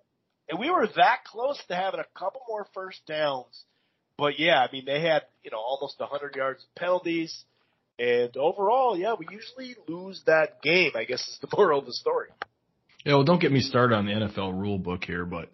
[0.48, 3.64] and we were that close to having a couple more first downs
[4.18, 7.44] but yeah, I mean, they had, you know, almost 100 yards of penalties.
[7.98, 11.92] And overall, yeah, we usually lose that game, I guess is the moral of the
[11.92, 12.28] story.
[13.04, 15.48] Yeah, well, don't get me started on the NFL rule book here, but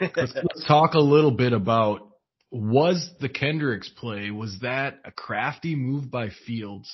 [0.00, 2.08] let's, let's talk a little bit about
[2.50, 6.90] was the Kendricks play, was that a crafty move by Fields?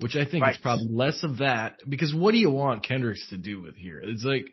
[0.00, 0.54] Which I think right.
[0.54, 4.00] is probably less of that because what do you want Kendricks to do with here?
[4.00, 4.46] It's like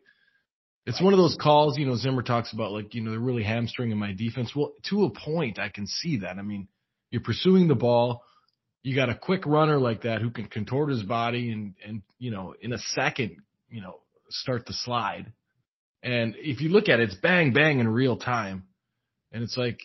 [0.85, 3.43] it's one of those calls, you know, Zimmer talks about like, you know, they're really
[3.43, 4.55] hamstringing my defense.
[4.55, 6.37] Well, to a point, I can see that.
[6.37, 6.67] I mean,
[7.09, 8.23] you're pursuing the ball.
[8.83, 12.29] You got a quick runner like that who can contort his body and, and, you
[12.29, 13.37] know, in a second,
[13.69, 15.31] you know, start the slide.
[16.03, 18.65] And if you look at it, it's bang, bang in real time.
[19.31, 19.79] And it's like,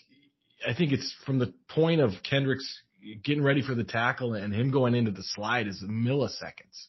[0.69, 2.83] I think it's from the point of Kendricks
[3.25, 6.89] getting ready for the tackle and him going into the slide is milliseconds.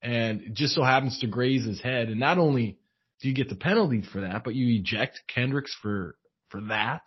[0.00, 2.08] And it just so happens to graze his head.
[2.08, 2.78] And not only
[3.20, 6.16] do you get the penalty for that, but you eject Kendricks for
[6.50, 7.02] for that.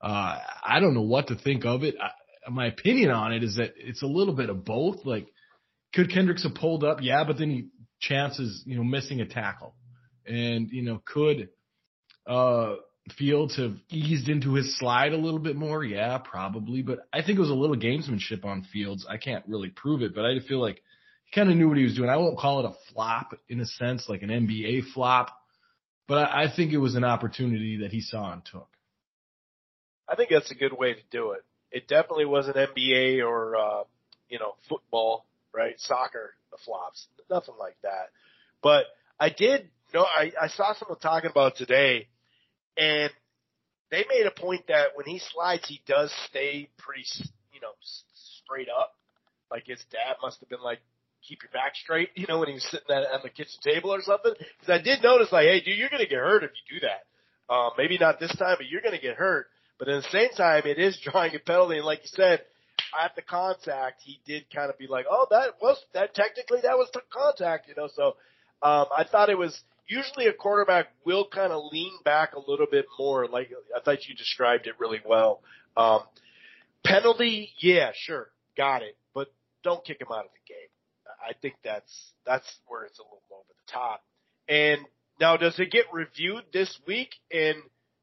[0.00, 1.94] Uh, I don't know what to think of it.
[2.00, 2.10] I,
[2.50, 5.04] my opinion on it is that it's a little bit of both.
[5.04, 5.28] Like,
[5.94, 6.98] could Kendricks have pulled up?
[7.00, 7.68] Yeah, but then he
[8.00, 9.74] chances, you know, missing a tackle,
[10.26, 11.50] and you know, could
[12.26, 12.74] uh,
[13.18, 15.84] Fields have eased into his slide a little bit more?
[15.84, 16.82] Yeah, probably.
[16.82, 19.04] But I think it was a little gamesmanship on Fields.
[19.08, 20.82] I can't really prove it, but I feel like
[21.34, 22.10] kind of knew what he was doing.
[22.10, 25.36] I won't call it a flop in a sense, like an NBA flop,
[26.06, 28.68] but I, I think it was an opportunity that he saw and took.
[30.08, 31.44] I think that's a good way to do it.
[31.70, 33.84] It definitely wasn't NBA or uh,
[34.28, 35.74] you know football, right?
[35.78, 38.10] Soccer the flops, nothing like that.
[38.62, 38.84] But
[39.18, 42.08] I did know I, I saw someone talking about today,
[42.76, 43.10] and
[43.90, 47.04] they made a point that when he slides, he does stay pretty,
[47.52, 47.72] you know,
[48.44, 48.94] straight up.
[49.50, 50.80] Like his dad must have been like,
[51.26, 53.92] keep your back straight, you know, when he was sitting at, on the kitchen table
[53.92, 54.32] or something.
[54.60, 56.86] Because I did notice, like, hey, dude, you're going to get hurt if you do
[56.86, 57.52] that.
[57.52, 59.46] Um, maybe not this time, but you're going to get hurt.
[59.78, 62.42] But at the same time, it is drawing a penalty, and like you said,
[63.00, 66.76] at the contact, he did kind of be like, "Oh, that was that technically that
[66.76, 67.88] was the contact," you know.
[67.94, 68.16] So
[68.62, 69.58] um, I thought it was
[69.88, 73.26] usually a quarterback will kind of lean back a little bit more.
[73.26, 75.40] Like I thought you described it really well.
[75.76, 76.00] Um,
[76.84, 79.32] penalty, yeah, sure, got it, but
[79.62, 80.68] don't kick him out of the game.
[81.22, 84.02] I think that's that's where it's a little over the top.
[84.48, 84.80] And
[85.20, 87.10] now, does it get reviewed this week?
[87.30, 87.56] And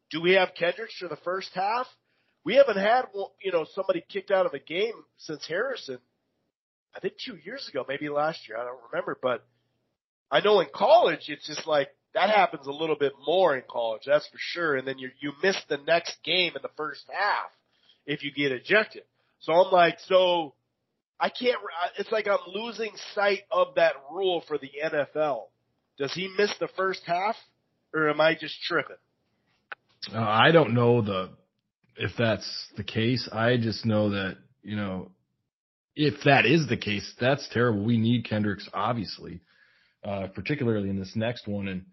[0.10, 1.88] do we have Kendricks for the first half?
[2.46, 3.06] We haven't had
[3.44, 6.00] you know somebody kicked out of a game since Harrison.
[6.96, 8.58] I think two years ago, maybe last year.
[8.58, 9.46] I don't remember, but
[10.32, 14.04] I know in college it's just like that happens a little bit more in college,
[14.06, 14.76] that's for sure.
[14.76, 17.52] And then you you miss the next game in the first half
[18.06, 19.04] if you get ejected.
[19.42, 20.54] So I'm like, so
[21.20, 21.58] I can't.
[21.98, 25.44] It's like I'm losing sight of that rule for the NFL.
[25.98, 27.36] Does he miss the first half,
[27.94, 28.96] or am I just tripping?
[30.14, 31.30] Uh, I don't know the
[31.98, 33.28] if that's the case.
[33.32, 35.12] I just know that you know
[35.96, 37.84] if that is the case, that's terrible.
[37.84, 39.42] We need Kendricks, obviously
[40.04, 41.68] uh, particularly in this next one.
[41.68, 41.86] And,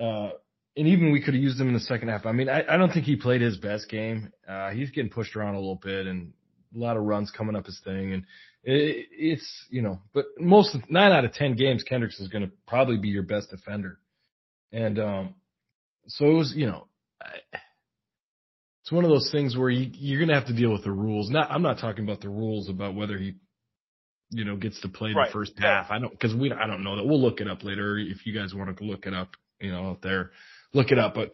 [0.00, 0.30] uh,
[0.76, 2.24] and even we could have used him in the second half.
[2.24, 4.32] I mean, I, I don't think he played his best game.
[4.48, 6.32] Uh, he's getting pushed around a little bit and
[6.74, 8.12] a lot of runs coming up his thing.
[8.12, 8.24] And
[8.64, 12.52] it, it's, you know, but most nine out of 10 games, Kendricks is going to
[12.66, 13.98] probably be your best defender.
[14.72, 15.34] And, um,
[16.06, 16.86] so it was, you know,
[17.20, 17.58] I,
[18.82, 20.90] it's one of those things where you, you're going to have to deal with the
[20.90, 21.30] rules.
[21.30, 23.34] Not, I'm not talking about the rules about whether he
[24.32, 25.28] you know, gets to play right.
[25.28, 25.90] the first half.
[25.90, 27.04] I don't, because we, I don't know that.
[27.04, 29.90] We'll look it up later if you guys want to look it up, you know,
[29.90, 30.30] out there,
[30.72, 31.14] look it up.
[31.14, 31.32] But,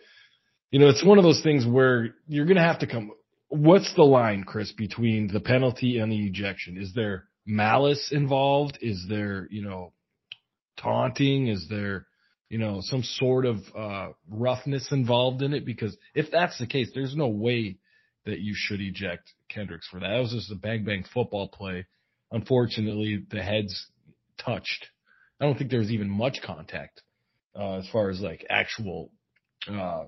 [0.70, 3.12] you know, it's one of those things where you're going to have to come.
[3.48, 6.76] What's the line, Chris, between the penalty and the ejection?
[6.76, 8.78] Is there malice involved?
[8.80, 9.92] Is there, you know,
[10.76, 11.48] taunting?
[11.48, 12.06] Is there,
[12.50, 15.64] you know, some sort of uh, roughness involved in it?
[15.64, 17.78] Because if that's the case, there's no way
[18.26, 20.08] that you should eject Kendricks for that.
[20.08, 21.86] That was just a bang bang football play
[22.30, 23.86] unfortunately, the heads
[24.38, 24.86] touched.
[25.40, 27.02] I don't think there was even much contact
[27.58, 29.10] uh, as far as like actual
[29.70, 30.04] uh,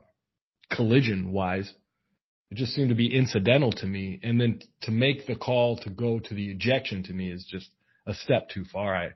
[0.71, 1.73] collision wise.
[2.51, 5.91] It just seemed to be incidental to me, and then to make the call to
[5.91, 7.69] go to the ejection to me is just
[8.07, 8.97] a step too far.
[8.97, 9.11] I,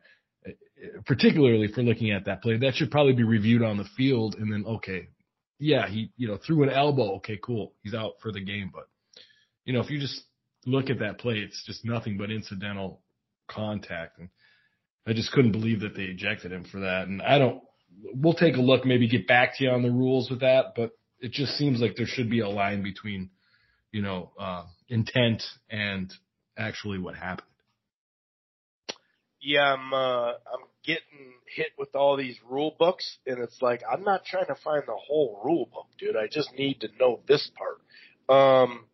[1.04, 4.52] particularly for looking at that play, that should probably be reviewed on the field, and
[4.52, 5.08] then okay,
[5.58, 8.70] yeah, he you know threw an elbow, okay, cool, he's out for the game.
[8.72, 8.88] But
[9.64, 10.22] you know if you just
[10.66, 13.00] look at that play, it's just nothing but incidental
[13.48, 14.18] contact.
[14.18, 14.28] And
[15.06, 17.08] I just couldn't believe that they ejected him for that.
[17.08, 17.62] And I don't,
[18.14, 20.92] we'll take a look, maybe get back to you on the rules with that, but
[21.24, 23.30] it just seems like there should be a line between,
[23.92, 26.12] you know, uh, intent and
[26.58, 27.48] actually what happened.
[29.40, 34.02] Yeah, I'm, uh, I'm getting hit with all these rule books and it's like, I'm
[34.02, 36.14] not trying to find the whole rule book, dude.
[36.14, 37.80] I just need to know this part.
[38.28, 38.84] Um,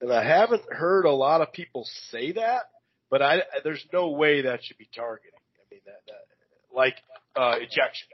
[0.00, 2.70] and I haven't heard a lot of people say that,
[3.10, 5.32] but I there's no way that should be targeting.
[5.56, 6.94] I mean that, that like
[7.36, 8.08] uh, ejection.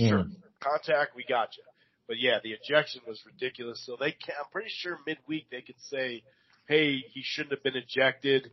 [0.00, 0.36] You sure, mm.
[0.60, 1.62] contact, we got you.
[2.08, 3.82] But yeah, the ejection was ridiculous.
[3.86, 6.22] So they can, I'm pretty sure midweek they could say,
[6.68, 8.50] hey, he shouldn't have been ejected,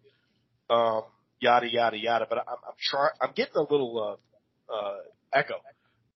[0.69, 1.03] um,
[1.39, 2.27] yada yada yada.
[2.29, 3.11] But I'm, I'm trying.
[3.21, 4.19] I'm getting a little
[4.69, 4.97] uh, uh,
[5.33, 5.55] echo.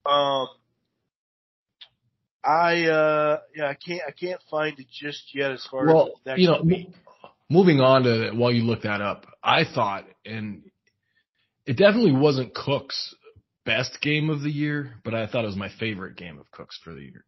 [0.06, 0.48] Um,
[2.44, 6.26] I uh yeah, I can't I can't find it just yet as far well, as
[6.26, 6.90] next you know, week.
[7.50, 10.64] Moving on to while you look that up, I thought and
[11.66, 13.14] it definitely wasn't Cook's
[13.66, 16.80] best game of the year, but I thought it was my favorite game of Cook's
[16.84, 17.26] for the year.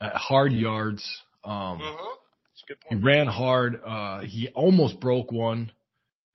[0.00, 1.04] Uh, hard yards.
[1.44, 2.74] Um mm-hmm.
[2.90, 3.80] He ran hard.
[3.84, 5.72] Uh he almost broke one.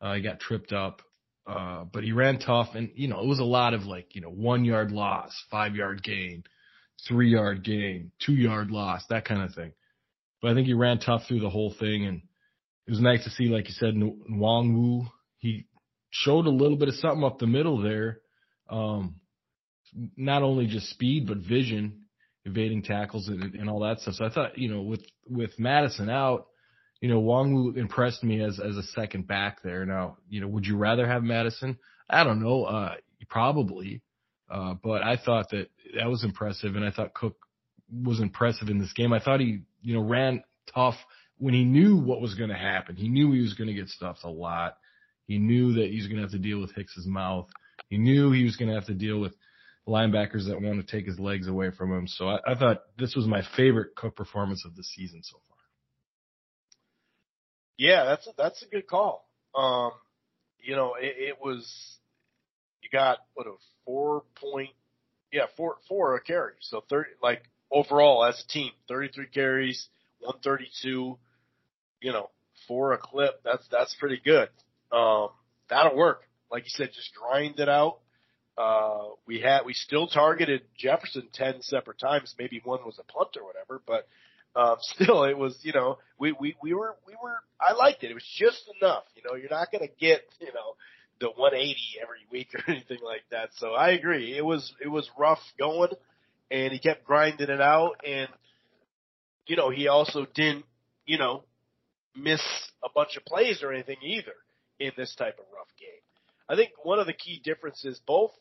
[0.01, 1.01] Uh he got tripped up.
[1.47, 4.21] Uh but he ran tough and you know, it was a lot of like, you
[4.21, 6.43] know, one yard loss, five yard gain
[7.07, 9.71] three yard gain, two yard loss, that kind of thing.
[10.41, 12.21] But I think he ran tough through the whole thing, and
[12.87, 15.07] it was nice to see, like you said, Nwangwu.
[15.37, 15.65] He
[16.11, 18.19] showed a little bit of something up the middle there.
[18.69, 19.15] Um,
[20.15, 22.03] not only just speed, but vision,
[22.45, 24.15] evading tackles and, and all that stuff.
[24.15, 26.47] So I thought, you know, with with Mattison out,
[27.01, 29.85] you know, Nwangwu impressed me as as a second back there.
[29.85, 31.77] Now, you know, would you rather have Mattison?
[32.09, 32.65] I don't know.
[32.65, 32.95] Uh,
[33.29, 34.01] probably.
[34.49, 37.37] Uh, but I thought that that was impressive, and I thought Cook
[37.91, 39.13] was impressive in this game.
[39.13, 40.95] I thought he, you know, ran tough
[41.37, 42.95] when he knew what was going to happen.
[42.95, 44.75] He knew he was going to get stuffed a lot.
[45.27, 47.47] He knew that he was going to have to deal with Hicks's mouth.
[47.89, 49.33] He knew he was going to have to deal with
[49.87, 52.07] linebackers that want to take his legs away from him.
[52.07, 55.57] So I, I thought this was my favorite Cook performance of the season so far.
[57.77, 59.27] Yeah, that's a, that's a good call.
[59.55, 59.91] Um,
[60.59, 61.97] you know, it, it was
[62.83, 63.53] you got what a
[63.85, 64.71] four point,
[65.31, 66.53] yeah, four four a carry.
[66.59, 69.87] So thirty, like overall as a team, thirty three carries,
[70.19, 71.17] one thirty two.
[72.01, 72.29] You know,
[72.67, 74.49] for a clip, that's that's pretty good.
[74.91, 75.29] Um,
[75.69, 76.21] that'll work.
[76.51, 77.99] Like you said, just grind it out.
[78.57, 82.35] Uh, we had we still targeted Jefferson ten separate times.
[82.37, 84.07] Maybe one was a punt or whatever, but
[84.55, 88.11] um, still, it was you know we we we were we were I liked it.
[88.11, 89.03] It was just enough.
[89.15, 90.75] You know, you're not going to get you know
[91.19, 93.49] the 180 every week or anything like that.
[93.57, 94.37] So I agree.
[94.37, 95.91] It was it was rough going,
[96.51, 98.27] and he kept grinding it out, and
[99.47, 100.65] you know he also didn't
[101.05, 101.43] you know
[102.15, 102.41] miss
[102.83, 104.33] a bunch of plays or anything either
[104.79, 106.01] in this type of rough game.
[106.49, 108.31] I think one of the key differences, both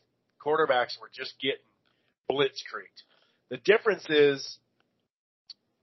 [0.43, 1.59] quarterbacks were just getting
[2.29, 3.03] blitzkrieged.
[3.49, 4.57] The difference is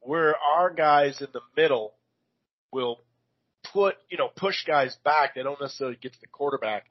[0.00, 1.94] where our guys in the middle
[2.72, 3.00] will
[3.72, 5.34] put, you know, push guys back.
[5.34, 6.86] They don't necessarily get to the quarterback.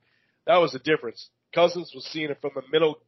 [0.48, 1.30] That was the difference.
[1.54, 3.00] Cousins was seeing it from the middle,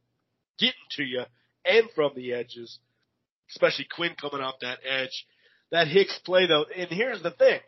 [0.58, 1.22] getting to you,
[1.64, 2.78] and from the edges,
[3.50, 5.26] especially Quinn coming off that edge.
[5.70, 7.60] That Hicks play though, and here's the thing,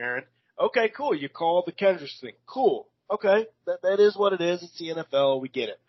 [0.00, 0.24] Aaron.
[0.60, 1.14] Okay, cool.
[1.14, 2.32] You called the Kendricks thing.
[2.46, 2.88] Cool.
[3.10, 4.62] Okay, that that is what it is.
[4.62, 5.40] It's the NFL.
[5.40, 5.80] We get it.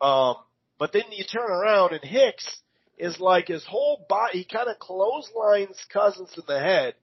[0.00, 0.36] Um,
[0.78, 2.60] but then you turn around and Hicks
[2.98, 4.38] is like his whole body.
[4.38, 6.94] He kind of clotheslines Cousins in the head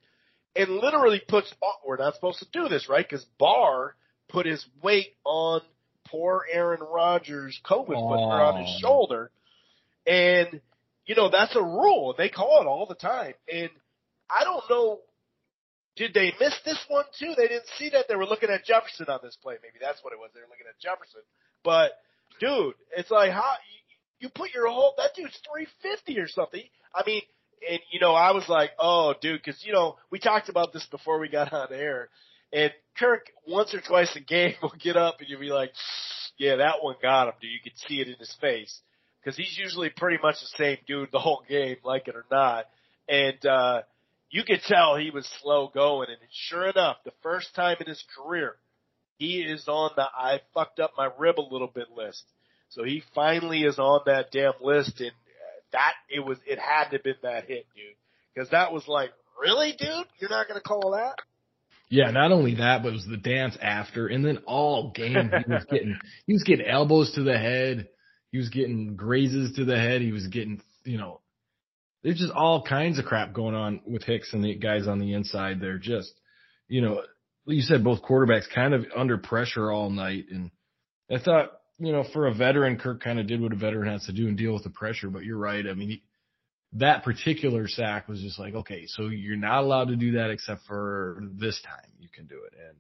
[0.56, 1.54] and literally puts.
[1.62, 3.08] Oh, we're not supposed to do this, right?
[3.08, 3.96] Because Barr
[4.30, 5.62] put his weight on
[6.08, 9.32] poor Aaron Rodgers' COVID foot on his shoulder,
[10.06, 10.62] and
[11.06, 12.14] you know that's a rule.
[12.18, 13.70] They call it all the time, and
[14.30, 15.00] I don't know.
[15.96, 17.34] Did they miss this one too?
[17.38, 18.08] They didn't see that.
[18.08, 19.56] They were looking at Jefferson on this play.
[19.62, 20.32] Maybe that's what it was.
[20.34, 21.22] They were looking at Jefferson.
[21.64, 21.92] But
[22.40, 23.54] dude, it's like how
[24.20, 26.64] you put your whole that dude's three fifty or something.
[26.96, 27.22] I mean,
[27.70, 30.86] and you know, I was like, oh, dude, because you know, we talked about this
[30.88, 32.10] before we got on air,
[32.52, 35.74] and Kirk once or twice a game will get up and you'll be like,
[36.40, 37.52] yeah, that one got him, dude.
[37.52, 38.80] You can see it in his face
[39.24, 42.66] because he's usually pretty much the same dude the whole game, like it or not,
[43.08, 43.46] and.
[43.46, 43.82] uh
[44.34, 48.04] you could tell he was slow going, and sure enough, the first time in his
[48.18, 48.56] career,
[49.18, 52.24] he is on the I fucked up my rib a little bit list.
[52.70, 56.86] So he finally is on that damn list, and uh, that it was it had
[56.86, 57.94] to have been that hit, dude,
[58.34, 61.14] because that was like, really, dude, you're not gonna call that?
[61.90, 65.14] Yeah, not only that, but it was the dance after, and then all game
[65.46, 67.88] he was getting he was getting elbows to the head,
[68.32, 71.20] he was getting grazes to the head, he was getting you know
[72.04, 75.14] there's just all kinds of crap going on with Hicks and the guys on the
[75.14, 75.60] inside.
[75.60, 76.14] They're just,
[76.68, 77.02] you know,
[77.46, 80.26] you said both quarterbacks kind of under pressure all night.
[80.30, 80.52] And
[81.10, 84.06] I thought, you know, for a veteran, Kirk kind of did what a veteran has
[84.06, 85.10] to do and deal with the pressure.
[85.10, 85.66] But you're right.
[85.66, 86.04] I mean, he,
[86.74, 90.66] that particular sack was just like, okay, so you're not allowed to do that except
[90.66, 92.54] for this time you can do it.
[92.60, 92.78] And,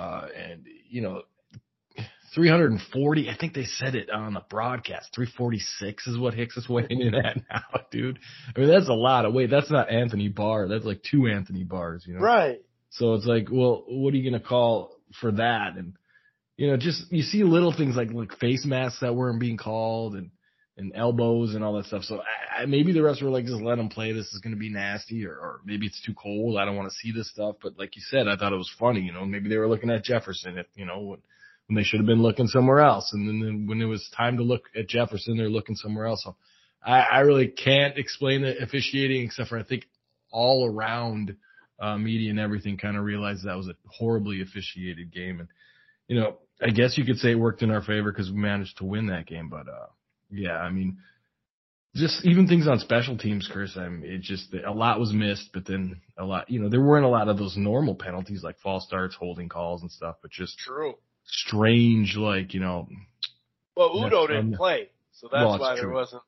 [0.00, 1.22] uh, and, you know,
[2.34, 3.30] 340.
[3.30, 5.14] I think they said it on the broadcast.
[5.14, 8.18] 346 is what Hicks is weighing in at now, dude.
[8.54, 9.50] I mean, that's a lot of weight.
[9.50, 10.68] That's not Anthony Barr.
[10.68, 12.20] That's like two Anthony Barrs, you know?
[12.20, 12.60] Right.
[12.90, 15.76] So it's like, well, what are you going to call for that?
[15.76, 15.94] And,
[16.56, 20.14] you know, just, you see little things like, like face masks that weren't being called
[20.14, 20.30] and,
[20.76, 22.02] and elbows and all that stuff.
[22.02, 24.12] So I, I, maybe the rest were like, just let him play.
[24.12, 26.56] This is going to be nasty or, or maybe it's too cold.
[26.58, 27.56] I don't want to see this stuff.
[27.62, 29.90] But like you said, I thought it was funny, you know, maybe they were looking
[29.90, 31.18] at Jefferson if, you know,
[31.66, 33.10] when they should have been looking somewhere else.
[33.12, 36.22] And then when it was time to look at Jefferson, they're looking somewhere else.
[36.24, 36.36] So
[36.84, 39.86] I, I really can't explain the officiating except for I think
[40.30, 41.36] all around
[41.80, 45.40] uh, media and everything kind of realized that was a horribly officiated game.
[45.40, 45.48] And,
[46.06, 48.78] you know, I guess you could say it worked in our favor because we managed
[48.78, 49.48] to win that game.
[49.48, 49.86] But, uh,
[50.30, 50.98] yeah, I mean,
[51.96, 53.76] just even things on special teams, Chris.
[53.76, 56.82] I mean, it just a lot was missed, but then a lot, you know, there
[56.82, 60.16] weren't a lot of those normal penalties like false starts, holding calls, and stuff.
[60.20, 60.94] But just true
[61.26, 62.88] strange, like you know.
[63.76, 65.82] Well, Udoh didn't play, so that's well, why true.
[65.82, 66.22] there wasn't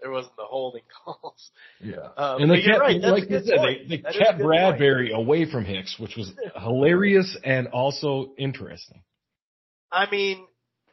[0.00, 1.50] there wasn't the holding calls.
[1.80, 5.20] Yeah, um, and they kept, right, like you said, they, they kept Bradbury point.
[5.20, 9.02] away from Hicks, which was hilarious and also interesting.
[9.90, 10.46] I mean,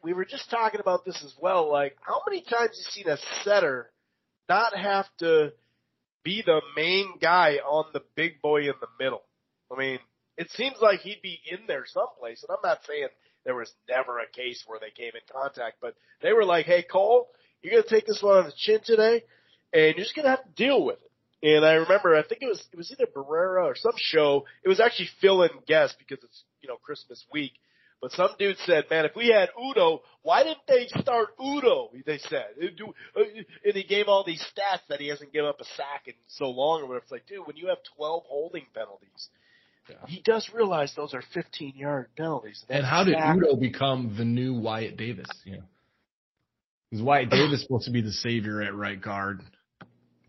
[0.04, 1.72] we were just talking about this as well.
[1.72, 3.90] Like, how many times you seen a setter
[4.48, 5.54] not have to
[6.24, 9.24] be the main guy on the big boy in the middle?
[9.72, 10.00] I mean,
[10.38, 13.08] it seems like he'd be in there someplace, and I'm not saying
[13.50, 16.84] there was never a case where they came in contact, but they were like, "Hey,
[16.84, 17.32] Cole,
[17.64, 19.24] you're gonna take this one on the chin today,
[19.74, 21.12] and you're just gonna have to deal with it."
[21.56, 24.46] And I remember, I think it was it was either Barreiro or some show.
[24.64, 27.54] It was actually Phil and guest because it's you know Christmas week,
[28.02, 31.90] But some dude said, man, if we had Udoh, why didn't they start Udoh?
[32.06, 33.22] They said, uh,
[33.66, 36.50] and he gave all these stats that he hasn't given up a sack in so
[36.50, 37.04] long or whatever.
[37.04, 39.30] It's like, dude, when you have 12 holding penalties,
[39.90, 39.96] yeah.
[40.08, 42.64] he does realize those are 15 yard penalties.
[42.70, 45.28] And how did Udoh become the new Wyatt Davis?
[45.46, 45.64] You know,
[46.90, 49.42] because Wyatt Davis supposed to be the savior at right guard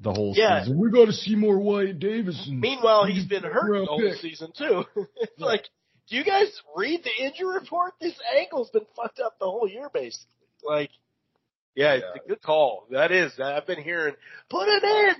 [0.02, 0.62] the whole yeah.
[0.62, 0.78] season.
[0.78, 2.48] We got to see more Wyatt Davis.
[2.50, 4.18] Meanwhile, he's been hurt the whole pick.
[4.18, 4.84] season too.
[5.16, 5.46] it's yeah.
[5.46, 5.68] like,
[6.08, 7.92] do you guys read the injury report?
[8.00, 10.26] This ankle's been fucked up the whole year, basically.
[10.64, 10.90] Like,
[11.74, 12.00] yeah, yeah.
[12.14, 12.86] it's a good call.
[12.90, 13.32] That is.
[13.38, 14.14] I've been hearing,
[14.48, 15.14] put it in.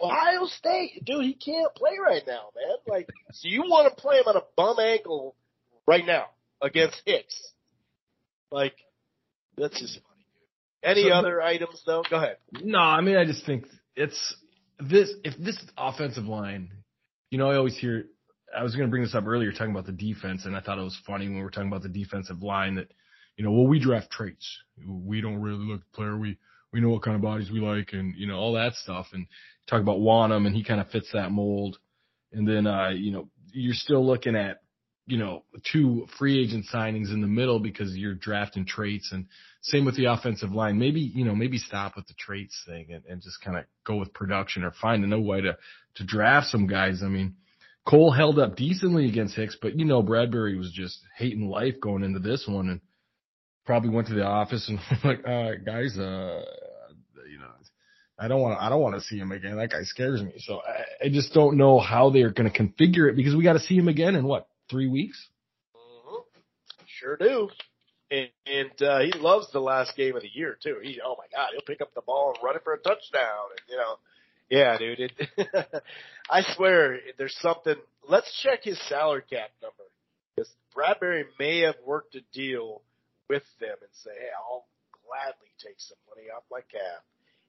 [0.00, 2.76] Ohio State, dude, he can't play right now, man.
[2.86, 5.36] Like, so you want to play him on a bum ankle
[5.86, 6.26] right now
[6.60, 7.52] against Hicks?
[8.50, 8.74] Like,
[9.56, 10.24] that's just funny.
[10.82, 12.02] Any so, other items though?
[12.08, 12.36] Go ahead.
[12.62, 14.34] No, I mean, I just think it's
[14.80, 16.70] this if this offensive line,
[17.30, 18.06] you know, I always hear
[18.56, 20.78] I was going to bring this up earlier talking about the defense, and I thought
[20.78, 22.88] it was funny when we were talking about the defensive line that,
[23.36, 24.58] you know, well, we draft traits.
[24.86, 26.18] We don't really look at player.
[26.18, 26.38] We
[26.72, 29.06] we know what kind of bodies we like, and you know all that stuff.
[29.12, 29.26] And
[29.68, 31.78] talk about Wonnum, and he kind of fits that mold.
[32.32, 34.60] And then, uh, you know, you're still looking at,
[35.06, 39.26] you know, two free agent signings in the middle because you're drafting traits and
[39.60, 40.78] same with the offensive line.
[40.78, 43.96] Maybe, you know, maybe stop with the traits thing and, and just kind of go
[43.96, 45.56] with production or find a way to,
[45.96, 47.02] to draft some guys.
[47.04, 47.34] I mean,
[47.86, 52.04] Cole held up decently against Hicks, but you know, Bradbury was just hating life going
[52.04, 52.80] into this one and
[53.66, 56.42] probably went to the office and like, uh, guys, uh,
[58.22, 59.56] I don't want, I don't want to see him again.
[59.56, 60.34] That guy scares me.
[60.38, 63.54] So I, I just don't know how they're going to configure it because we got
[63.54, 65.28] to see him again in what, three weeks?
[65.74, 66.22] Mm-hmm.
[66.86, 67.48] Sure do
[68.12, 70.76] and, and uh, he loves the last game of the year too.
[70.82, 73.48] He, oh my God, he'll pick up the ball and run it for a touchdown,
[73.50, 73.96] and you know,
[74.50, 75.00] yeah, dude.
[75.00, 75.82] It,
[76.30, 77.76] I swear, there's something.
[78.06, 79.84] Let's check his salary cap number
[80.36, 82.82] because Bradbury may have worked a deal
[83.30, 84.66] with them and say, hey, I'll
[85.06, 87.02] gladly take some money off my cap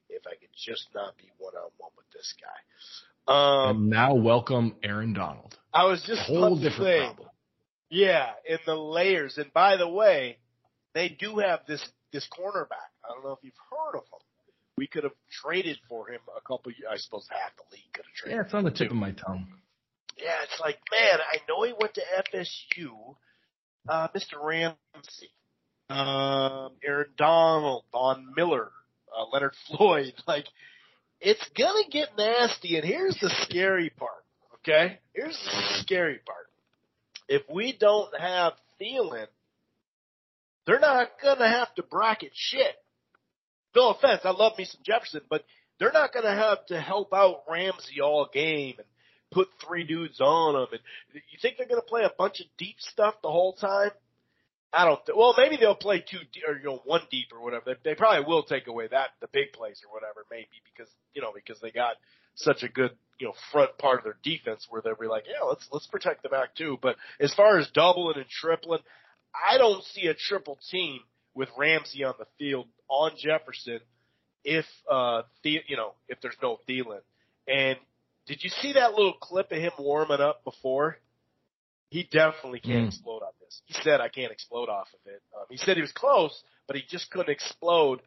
[0.08, 3.32] if I could just not be one on one with this guy.
[3.32, 5.56] Um, and now welcome Aaron Donald.
[5.72, 7.28] I was just a whole different say, problem.
[7.90, 9.38] Yeah, in the layers.
[9.38, 10.38] And by the way,
[10.94, 12.90] they do have this this cornerback.
[13.04, 14.20] I don't know if you've heard of him.
[14.76, 16.72] We could have traded for him a couple.
[16.72, 18.36] Years, I suppose half the league could have traded.
[18.36, 19.46] Yeah, it's on the tip of my tongue.
[20.18, 22.02] Yeah, it's like man, I know he went to
[22.32, 23.16] FSU.
[23.86, 24.42] Uh, Mr.
[24.42, 25.30] Ramsey,
[25.90, 28.70] um, Aaron Donald, Von Miller,
[29.16, 30.14] uh, Leonard Floyd.
[30.26, 30.46] Like,
[31.20, 32.76] it's gonna get nasty.
[32.76, 34.24] And here's the scary part.
[34.56, 36.46] Okay, here's the scary part.
[37.28, 39.26] If we don't have Thielen
[40.66, 42.76] they're not gonna have to bracket shit.
[43.74, 45.44] No offense, I love me some Jefferson, but
[45.78, 48.86] they're not gonna have to help out Ramsey all game and
[49.30, 50.68] put three dudes on them.
[50.72, 50.80] And
[51.30, 53.90] you think they're gonna play a bunch of deep stuff the whole time?
[54.74, 55.04] I don't.
[55.06, 57.64] Th- well, maybe they'll play two or you know one deep or whatever.
[57.66, 61.22] They, they probably will take away that the big plays or whatever, maybe because you
[61.22, 61.96] know because they got
[62.34, 65.46] such a good you know front part of their defense where they'll be like, yeah,
[65.46, 66.78] let's let's protect the back too.
[66.82, 68.80] But as far as doubling and tripling,
[69.34, 71.00] I don't see a triple team
[71.34, 73.80] with Ramsey on the field on Jefferson
[74.44, 77.00] if uh the you know if there's no Thielen.
[77.46, 77.78] And
[78.26, 80.98] did you see that little clip of him warming up before?
[81.94, 82.88] He definitely can't mm.
[82.88, 83.62] explode on this.
[83.66, 85.22] He said I can't explode off of it.
[85.32, 88.02] Um, he said he was close, but he just couldn't explode.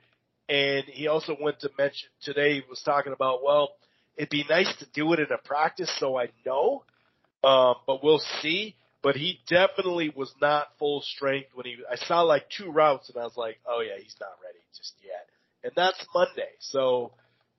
[0.49, 3.69] And he also went to mention today he was talking about well,
[4.17, 6.83] it'd be nice to do it in a practice so I know,
[7.45, 11.77] um, but we'll see but he definitely was not full strength when he.
[11.89, 14.95] I saw like two routes, and I was like, "Oh yeah, he's not ready just
[15.01, 15.29] yet."
[15.63, 17.13] And that's Monday, so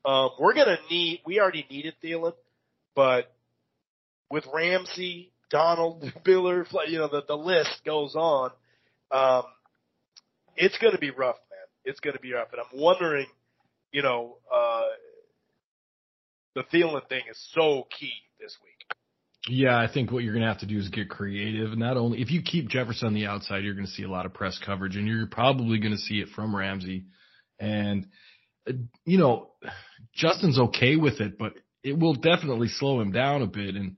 [0.04, 1.22] um, we're gonna need.
[1.24, 2.34] We already needed Thielen,
[2.94, 3.32] but
[4.30, 8.50] with Ramsey, Donald, Miller, you know, the the list goes on.
[9.10, 9.44] Um,
[10.56, 11.66] it's gonna be rough, man.
[11.84, 13.26] It's gonna be rough, and I'm wondering,
[13.92, 14.82] you know, uh,
[16.54, 18.78] the Thielen thing is so key this week.
[19.48, 21.78] Yeah, I think what you're going to have to do is get creative.
[21.78, 24.26] Not only if you keep Jefferson on the outside, you're going to see a lot
[24.26, 27.04] of press coverage, and you're probably going to see it from Ramsey.
[27.58, 28.08] And
[29.04, 29.50] you know,
[30.14, 33.74] Justin's okay with it, but it will definitely slow him down a bit.
[33.74, 33.96] And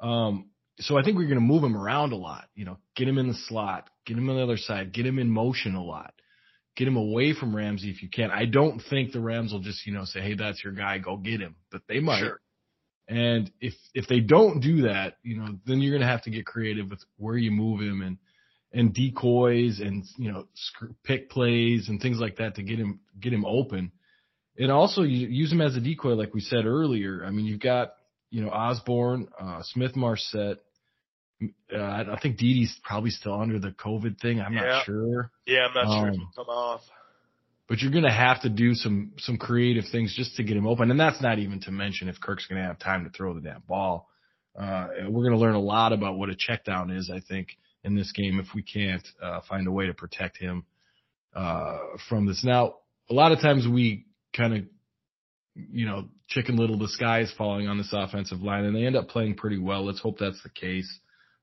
[0.00, 0.49] um,
[0.80, 2.46] so I think we're going to move him around a lot.
[2.54, 5.18] You know, get him in the slot, get him on the other side, get him
[5.18, 6.12] in motion a lot,
[6.76, 8.30] get him away from Ramsey if you can.
[8.30, 11.16] I don't think the Rams will just you know say, hey, that's your guy, go
[11.16, 12.20] get him, but they might.
[12.20, 12.40] Sure.
[13.08, 16.30] And if if they don't do that, you know, then you're going to have to
[16.30, 18.18] get creative with where you move him and
[18.72, 20.46] and decoys and you know
[21.02, 23.90] pick plays and things like that to get him get him open.
[24.56, 27.24] And also you use him as a decoy, like we said earlier.
[27.24, 27.94] I mean, you've got
[28.30, 30.58] you know Osborn, uh, Smith, Marsette,
[31.42, 34.40] Uh, I think Dede's probably still under the COVID thing.
[34.40, 34.60] I'm Yeah.
[34.60, 35.30] not sure.
[35.46, 36.82] Yeah, I'm not sure if Um, he'll come off.
[37.66, 40.66] But you're going to have to do some some creative things just to get him
[40.66, 43.32] open, and that's not even to mention if Kirk's going to have time to throw
[43.32, 44.08] the damn ball.
[44.58, 47.56] Uh, we're going to learn a lot about what a check down is, I think,
[47.84, 50.64] in this game if we can't uh, find a way to protect him
[51.34, 51.78] uh,
[52.08, 52.42] from this.
[52.44, 52.74] Now,
[53.08, 54.64] a lot of times we kind of,
[55.54, 58.96] you know, chicken little the sky is falling on this offensive line, and they end
[58.96, 59.86] up playing pretty well.
[59.86, 60.90] Let's hope that's the case.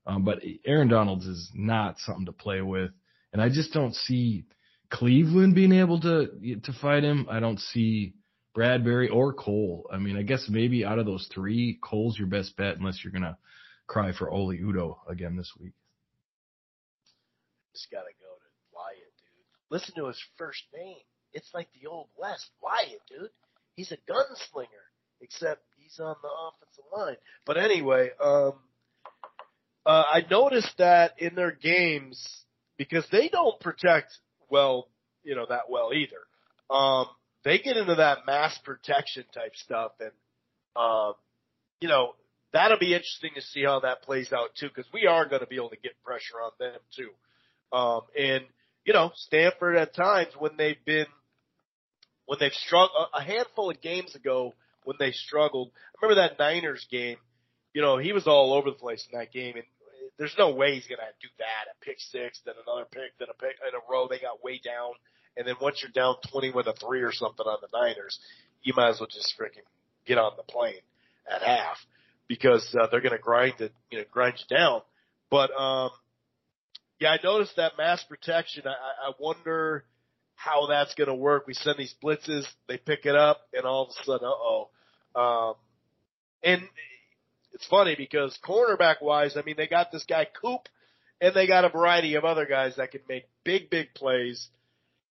[0.06, 2.90] Um, but Aaron Donalds is not something to play with,
[3.32, 4.44] and I just don't see
[4.90, 7.26] Cleveland being able to to fight him.
[7.30, 8.14] I don't see
[8.54, 9.88] Bradbury or Cole.
[9.92, 13.12] I mean, I guess maybe out of those three, Cole's your best bet unless you're
[13.12, 13.36] gonna
[13.86, 15.74] cry for Oli Udoh again this week.
[17.74, 19.44] Just gotta go to Wyatt, dude.
[19.70, 20.96] Listen to his first name.
[21.32, 22.50] It's like the old West.
[22.62, 23.30] Wyatt, dude.
[23.74, 24.88] He's a gunslinger,
[25.20, 27.16] except he's on the offensive line.
[27.44, 28.54] But anyway, um,
[29.88, 32.44] uh, I noticed that in their games
[32.76, 34.12] because they don't protect
[34.50, 34.88] well,
[35.24, 36.20] you know, that well either.
[36.70, 37.06] Um,
[37.42, 40.10] they get into that mass protection type stuff, and
[40.76, 41.14] um,
[41.80, 42.12] you know,
[42.52, 45.46] that'll be interesting to see how that plays out too, because we are going to
[45.46, 47.76] be able to get pressure on them too.
[47.76, 48.44] Um, and
[48.84, 51.06] you know, Stafford at times when they've been
[52.26, 54.52] when they've struggled a handful of games ago
[54.84, 55.70] when they struggled.
[55.96, 57.16] I remember that Niners game.
[57.72, 59.64] You know, he was all over the place in that game, and
[60.18, 61.70] there's no way he's gonna do that.
[61.72, 64.08] A pick six, then another pick, then a pick in a row.
[64.08, 64.92] They got way down,
[65.36, 68.18] and then once you're down 20 with a three or something on the Niners,
[68.62, 69.66] you might as well just freaking
[70.06, 70.82] get on the plane
[71.30, 71.76] at half
[72.26, 74.82] because uh, they're gonna grind it, you know, grind you down.
[75.30, 75.90] But um,
[77.00, 78.64] yeah, I noticed that mass protection.
[78.66, 79.84] I, I wonder
[80.34, 81.46] how that's going to work.
[81.46, 84.68] We send these blitzes, they pick it up, and all of a sudden, uh oh.
[85.14, 85.54] Um,
[86.42, 86.62] and
[87.52, 90.68] it's funny because cornerback wise, I mean, they got this guy Coop,
[91.20, 94.48] and they got a variety of other guys that can make big, big plays.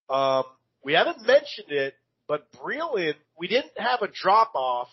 [0.08, 0.44] Um,
[0.82, 1.94] we haven't mentioned it,
[2.26, 4.88] but Breeland, we didn't have a drop off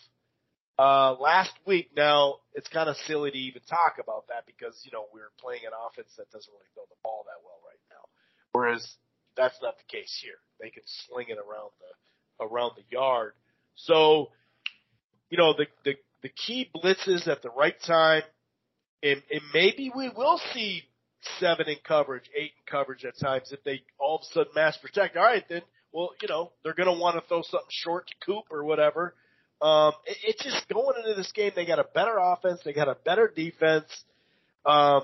[0.77, 1.91] uh, last week.
[1.95, 5.61] Now it's kind of silly to even talk about that because you know we're playing
[5.65, 8.03] an offense that doesn't really throw the ball that well right now.
[8.51, 8.85] Whereas
[9.37, 10.39] that's not the case here.
[10.59, 13.33] They can sling it around the around the yard.
[13.75, 14.31] So,
[15.29, 15.95] you know, the the
[16.25, 18.23] the key blitzes at the right time,
[19.03, 20.81] and, and maybe we will see
[21.39, 24.75] seven in coverage, eight in coverage at times if they all of a sudden mass
[24.77, 25.15] protect.
[25.17, 25.61] All right, then,
[25.93, 29.13] well, you know, they're going to want to throw something short to Coop or whatever.
[29.61, 31.51] Um, it, it's just going into this game.
[31.55, 32.61] They got a better offense.
[32.65, 33.85] They got a better defense.
[34.65, 35.03] Um,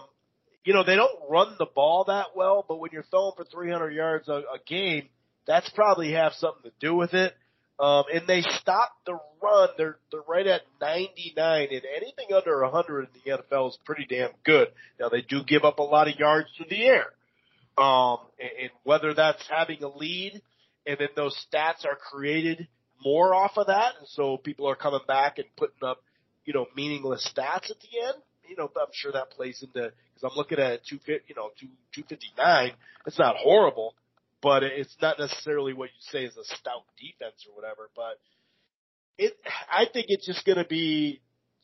[0.66, 3.92] you know, they don't run the ball that well, but when you're throwing for 300
[3.92, 5.08] yards a, a game,
[5.46, 7.36] that's probably have something to do with it.
[7.82, 9.70] Um, and they stop the run.
[9.76, 14.30] They're they're right at 99, and anything under 100 in the NFL is pretty damn
[14.46, 14.68] good.
[15.00, 17.08] Now they do give up a lot of yards to the air,
[17.84, 20.44] um, and, and whether that's having a lead,
[20.86, 22.68] and then those stats are created
[23.04, 26.04] more off of that, and so people are coming back and putting up,
[26.46, 28.22] you know, meaningless stats at the end.
[28.48, 31.68] You know, I'm sure that plays into because I'm looking at two, you know, two
[31.96, 32.74] 259.
[33.08, 33.96] It's not horrible,
[34.42, 37.90] but it's not necessarily what you say is a stout defense or whatever.
[37.96, 38.20] But
[39.18, 39.34] it,
[39.70, 41.22] I think it's just going to be,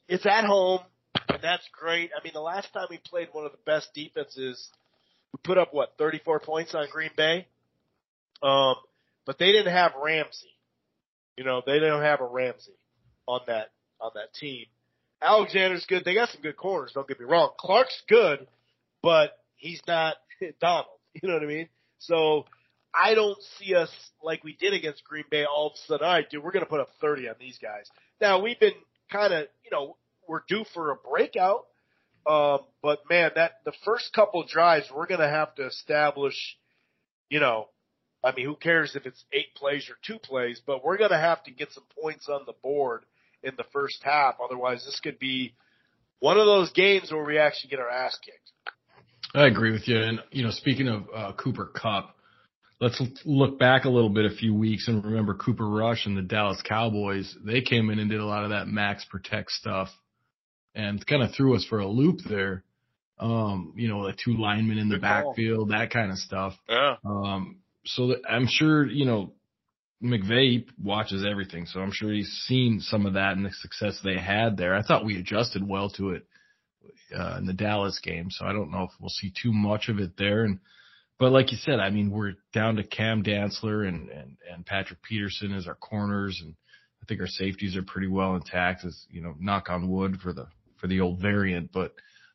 [0.08, 0.82] it's at home,
[1.30, 2.12] and that's great.
[2.18, 4.70] I mean, the last time we played one of the best defenses,
[5.34, 7.48] we put up what 34 points on Green Bay,
[8.44, 8.76] um,
[9.26, 10.52] but they didn't have Ramsey.
[11.36, 12.78] You know, they don't have a Ramsey
[13.28, 14.66] on that on that team.
[15.22, 16.06] Alexander's good.
[16.06, 16.92] They got some good corners.
[16.94, 17.52] Don't get me wrong.
[17.60, 18.48] Clark's good,
[19.02, 20.16] but he's not
[20.62, 20.86] Donald.
[21.14, 21.70] You know what I mean?
[22.00, 22.46] So
[22.98, 23.90] I don't see us
[24.24, 26.66] like we did against Green Bay all of a sudden, all right, dude, we're going
[26.66, 27.90] to put up 30 on these guys.
[28.20, 28.74] Now we've been
[29.12, 31.66] kind of, you know, we're due for a breakout.
[32.26, 36.58] Um, but man, that the first couple drives, we're going to have to establish,
[37.30, 37.70] you know,
[38.24, 41.18] I mean, who cares if it's eight plays or two plays, but we're going to
[41.18, 43.06] have to get some points on the board
[43.44, 44.36] in the first half.
[44.44, 45.54] Otherwise, this could be
[46.20, 48.52] one of those games where we actually get our ass kicked.
[49.34, 49.98] I agree with you.
[49.98, 52.17] And, you know, speaking of uh, Cooper Kupp,
[52.80, 56.22] let's look back a little bit a few weeks and remember Cooper Rush and the
[56.22, 57.36] Dallas Cowboys.
[57.44, 59.90] They came in and did a lot of that max protect stuff
[60.76, 62.64] and kind of threw us for a loop there.
[63.20, 65.30] Um, you know, the two linemen in the Good call.
[65.30, 66.54] backfield, that kind of stuff.
[66.70, 66.98] Yeah.
[67.04, 69.34] Um, so I'm sure, you know,
[70.04, 71.66] McVay watches everything.
[71.66, 74.76] So I'm sure he's seen some of that and the success they had there.
[74.76, 76.28] I thought we adjusted well to it,
[77.18, 78.30] uh, in the Dallas game.
[78.30, 80.44] So I don't know if we'll see too much of it there.
[80.44, 80.60] And,
[81.20, 85.02] but like you said, I mean, we're down to Cam Dantzler and, and, and Patrick
[85.02, 86.40] Peterson as our corners.
[86.44, 86.56] And
[87.02, 90.34] I think our safeties are pretty well intact as, you know, knock on wood for
[90.34, 90.48] the,
[90.80, 91.72] for the old variant.
[91.72, 91.94] But,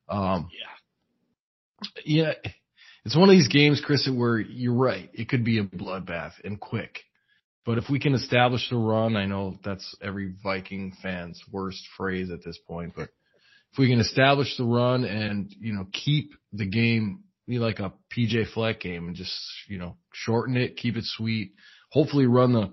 [0.09, 0.69] um, Yeah.
[2.05, 2.33] Yeah,
[3.05, 5.11] it's one of these games, Chris, where you're right.
[5.13, 7.01] It could be a bloodbath and quick.
[7.65, 12.31] But if we can establish the run, I know that's every Viking fan's worst phrase
[12.31, 13.09] at this point, but
[13.73, 17.93] if we can establish the run and, you know, keep the game be like a
[18.17, 19.35] PJ Fleck game and just,
[19.69, 21.53] you know, shorten it, keep it sweet,
[21.91, 22.73] hopefully run the,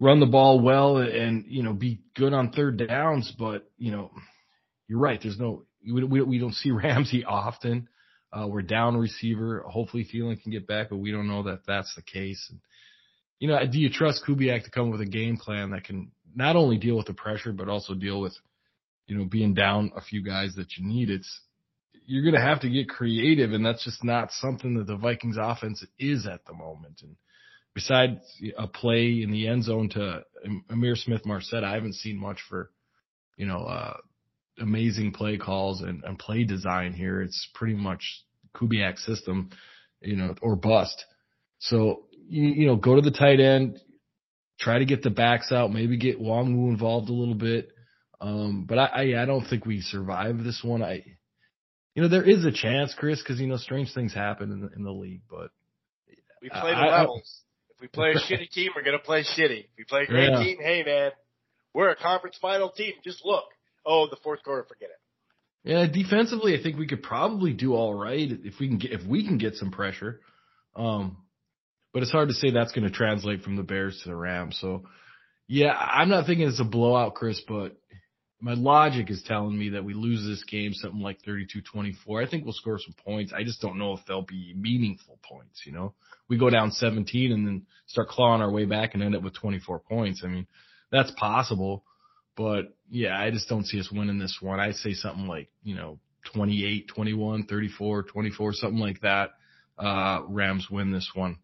[0.00, 3.32] run the ball well and, you know, be good on third downs.
[3.38, 4.10] But, you know,
[4.88, 5.20] you're right.
[5.22, 7.88] There's no, we, we, we don't see Ramsey often.
[8.32, 9.64] Uh, we're down receiver.
[9.68, 12.44] Hopefully Thielen can get back, but we don't know that that's the case.
[12.50, 12.60] And,
[13.38, 16.56] you know, do you trust Kubiak to come with a game plan that can not
[16.56, 18.34] only deal with the pressure, but also deal with,
[19.06, 21.10] you know, being down a few guys that you need?
[21.10, 21.40] It's,
[22.06, 25.36] you're going to have to get creative, and that's just not something that the Vikings
[25.40, 27.00] offense is at the moment.
[27.02, 27.16] And
[27.74, 28.20] besides
[28.58, 30.22] a play in the end zone to
[30.70, 32.70] Ihmir Smith-Marsette, I haven't seen much for,
[33.36, 33.96] you know, uh,
[34.60, 37.22] amazing play calls and, and play design here.
[37.22, 38.04] It's pretty much
[38.54, 39.50] Kubiak system,
[40.00, 41.04] you know, or bust.
[41.58, 43.80] So, you, you know, go to the tight end,
[44.60, 47.70] try to get the backs out, maybe get Nwangwu involved a little bit.
[48.20, 50.82] Um, but I, I, I don't think we survive this one.
[50.82, 51.04] I,
[51.94, 54.70] you know, there is a chance, Chris, because you know strange things happen in the,
[54.76, 55.22] in the league.
[55.30, 55.50] But
[56.42, 57.40] we play the I, levels.
[57.40, 59.60] I, if we play a shitty team, we're gonna play shitty.
[59.60, 60.42] If we play a great yeah.
[60.42, 61.12] team, hey man,
[61.72, 62.94] we're a conference final team.
[63.04, 63.44] Just look.
[63.86, 65.70] Oh, the fourth quarter, forget it.
[65.70, 69.06] Yeah, defensively, I think we could probably do all right if we can get if
[69.06, 70.20] we can get some pressure.
[70.76, 71.18] Um,
[71.94, 74.58] but it's hard to say that's going to translate from the Bears to the Rams.
[74.60, 74.82] So,
[75.46, 77.76] yeah, I'm not thinking it's a blowout, Chris, but
[78.44, 82.22] my logic is telling me that we lose this game something like 32-24.
[82.22, 83.32] I think we'll score some points.
[83.34, 85.94] I just don't know if they'll be meaningful points, you know.
[86.28, 89.34] We go down 17 and then start clawing our way back and end up with
[89.34, 90.20] 24 points.
[90.22, 90.46] I mean,
[90.92, 91.84] that's possible,
[92.36, 94.60] but yeah, I just don't see us winning this one.
[94.60, 95.98] I'd say something like, you know,
[96.34, 99.30] 28, 21, 34, 24, something like that.
[99.78, 101.38] Uh, Rams win this one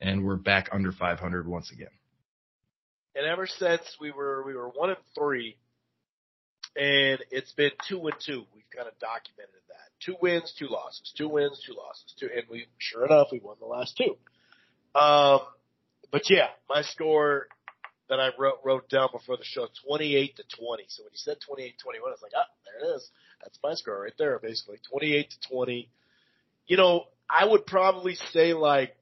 [0.00, 1.88] and we're back under 500 once again.
[3.14, 5.58] And ever since we were, we were one and three
[6.78, 8.44] and it's been two and two.
[8.54, 9.90] We've kind of documented that.
[10.04, 11.12] Two wins, two losses.
[11.16, 12.14] Two wins, two losses.
[12.18, 14.16] Two, and we, sure enough, we won the last two.
[14.98, 15.40] Um,
[16.12, 17.48] but yeah, my score
[18.08, 20.84] that I wrote, wrote down before the show, 28 to 20.
[20.88, 23.10] So when you said 28 21, I was like, ah, there it is.
[23.42, 24.78] That's my score right there, basically.
[24.88, 25.90] 28 to 20.
[26.68, 28.96] You know, I would probably say like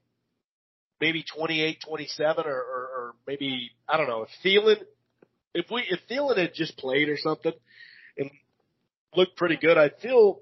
[0.99, 4.83] maybe 28 27 or, or, or maybe, I don't know, if Thielen
[5.57, 7.53] if we if Thielen had just played or something
[8.19, 8.31] and
[9.17, 10.41] looked pretty good, I'd feel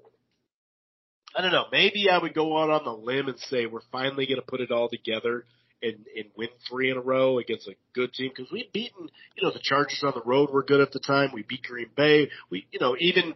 [1.35, 4.25] I don't know, maybe I would go out on the limb and say we're finally
[4.27, 5.45] to put it all together
[5.81, 9.43] and and win three in a row against a good team because we've beaten you
[9.43, 11.31] know the Chargers on the road were good at the time.
[11.33, 12.29] We beat Green Bay.
[12.49, 13.33] We you know even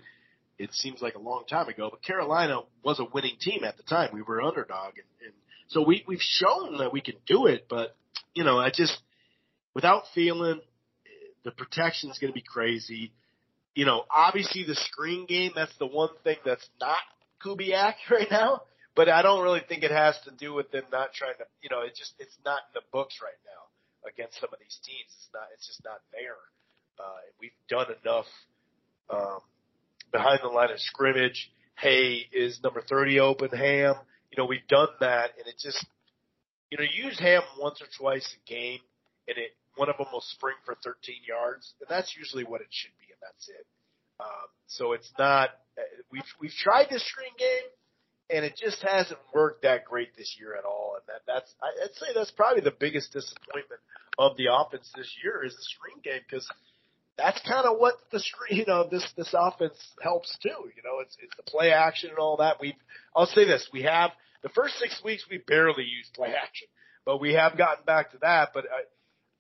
[0.57, 3.83] it seems like a long time ago, but Carolina was a winning team at the
[3.83, 4.09] time.
[4.13, 5.33] We were underdog, and, and
[5.69, 7.67] so we we've shown that we can do it.
[7.69, 7.95] But
[8.33, 8.97] you know, I just
[9.73, 10.59] without Thielen
[11.43, 13.11] the protection is going to be crazy.
[13.75, 16.97] You know, obviously the screen game, that's the one thing that's not
[17.43, 18.61] Kubiak right now.
[18.95, 21.69] But I don't really think it has to do with them not trying to, you
[21.69, 25.07] know, it just, it's not in the books right now against some of these teams.
[25.15, 26.35] It's not, it's just not there.
[26.99, 28.25] Uh, we've done enough,
[29.09, 29.39] um,
[30.11, 31.49] behind the line of scrimmage.
[31.77, 33.49] Hey, is number 30 open?
[33.51, 33.95] Ham.
[34.31, 35.85] You know, we've done that and it just,
[36.69, 38.79] you know, use Ham once or twice a game
[39.29, 42.67] and it, one of them will spring for 13 yards, and that's usually what it
[42.69, 43.65] should be, and that's it.
[44.19, 45.49] Um, so it's not.
[45.77, 47.71] Uh, we've we've tried this screen game,
[48.29, 50.99] and it just hasn't worked that great this year at all.
[50.99, 53.79] And that that's I'd say that's probably the biggest disappointment
[54.17, 56.45] of the offense this year is the screen game because
[57.17, 60.67] that's kind of what the screen, you know, this this offense helps too.
[60.75, 62.59] You know, it's it's the play action and all that.
[62.59, 62.75] We
[63.15, 64.11] I'll say this: we have
[64.43, 66.67] the first six weeks we barely used play action,
[67.05, 68.49] but we have gotten back to that.
[68.53, 68.83] But uh,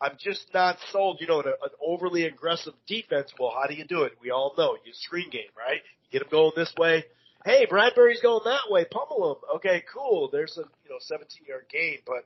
[0.01, 3.31] I'm just not sold, you know, an, an overly aggressive defense.
[3.37, 4.13] Well, how do you do it?
[4.21, 5.81] We all know you screen game, right?
[6.03, 7.05] You get them going this way.
[7.45, 8.85] Hey, Bradbury's going that way.
[8.85, 9.57] Pummel him.
[9.57, 10.29] Okay, cool.
[10.31, 12.25] There's a you know 17 yard gain, but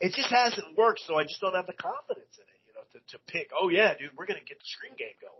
[0.00, 1.00] it just hasn't worked.
[1.06, 3.50] So I just don't have the confidence in it, you know, to, to pick.
[3.60, 5.32] Oh yeah, dude, we're gonna get the screen game going.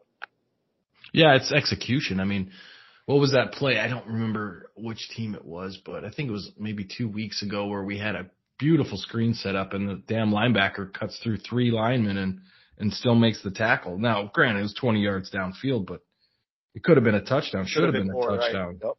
[1.12, 2.20] Yeah, it's execution.
[2.20, 2.52] I mean,
[3.06, 3.78] what was that play?
[3.78, 7.42] I don't remember which team it was, but I think it was maybe two weeks
[7.42, 8.26] ago where we had a
[8.62, 12.40] beautiful screen setup, and the damn linebacker cuts through three linemen and
[12.78, 13.98] and still makes the tackle.
[13.98, 16.00] Now, granted, it was 20 yards downfield, but
[16.74, 17.66] it could have been a touchdown.
[17.66, 18.78] Should have been, been more, a touchdown.
[18.82, 18.94] Right.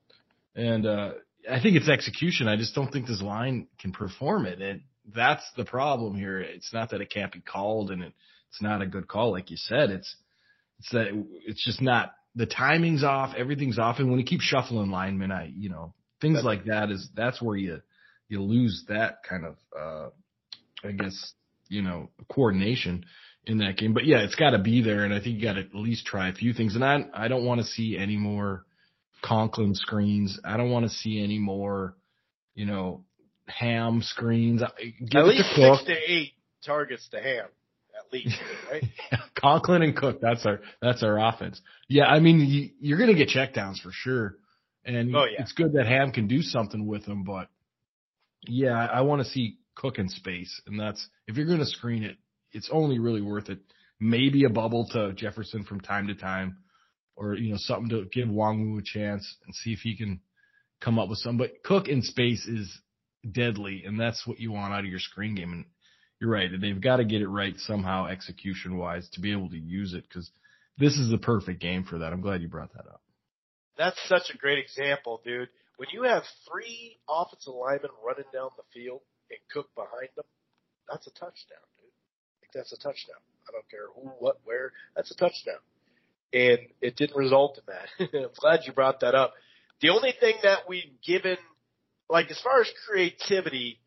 [0.56, 0.66] Yep.
[0.66, 1.12] And uh,
[1.50, 2.48] I think it's execution.
[2.48, 4.82] I just don't think this line can perform it, and
[5.16, 6.40] that's the problem here.
[6.40, 8.14] It's not that it can't be called, and it,
[8.50, 9.90] it's not a good call, like you said.
[9.90, 10.16] It's
[10.80, 11.08] it's that
[11.46, 15.52] it's just not the timing's off, everything's off, and when you keep shuffling linemen, I
[15.56, 17.82] you know things That's- like that is that's where you
[18.34, 20.10] you lose that kind of uh
[20.88, 21.34] I guess
[21.70, 23.06] you know coordination
[23.46, 23.94] in that game.
[23.94, 26.06] But yeah, it's got to be there, and I think you got to at least
[26.06, 26.76] try a few things.
[26.76, 28.66] And I I don't want to see any more
[29.24, 30.40] Conklin screens.
[30.44, 31.96] I don't want to see any more,
[32.56, 33.06] you know,
[33.48, 34.62] ham screens.
[35.10, 36.34] Give At least to six to eight
[36.66, 37.46] targets to Ham.
[37.98, 38.36] At least,
[38.72, 38.84] right?
[39.40, 40.20] Conklin and Cook.
[40.22, 41.62] That's our that's our offense.
[41.88, 44.36] Yeah, I mean you, you're gonna get checkdowns for sure,
[44.86, 45.42] and Oh, yeah.
[45.42, 47.24] it's good that Ham can do something with them.
[47.24, 47.48] But
[48.48, 52.18] yeah, I, want to see Cook in space, and that's if you're gonna screen it,
[52.52, 53.60] it's only really worth it.
[54.00, 56.58] Maybe a bubble to Jefferson from time to time,
[57.16, 60.22] or you know something to give Nwangwu a chance and see if he can
[60.82, 61.38] come up with some.
[61.38, 62.80] But Cook in space is
[63.30, 65.54] deadly, and that's what you want out of your screen game.
[65.54, 65.66] And
[66.20, 66.50] you're right.
[66.60, 70.04] They've got to get it right somehow, execution wise, to be able to use it
[70.08, 70.30] because
[70.78, 72.14] this is the perfect game for that.
[72.14, 73.02] I'm glad you brought that up.
[73.78, 75.50] That's such a great example, dude.
[75.78, 80.26] When you have three offensive linemen running down the field and Cook behind them,
[80.90, 81.90] that's a touchdown, dude.
[82.42, 83.22] Like that's a touchdown.
[83.48, 84.72] I don't care who, what, where.
[84.96, 85.60] That's a touchdown.
[86.32, 88.14] And it didn't result in that.
[88.14, 89.34] I'm glad you brought that up.
[89.82, 91.38] The only thing that we've given,
[92.10, 93.80] like as far as creativity,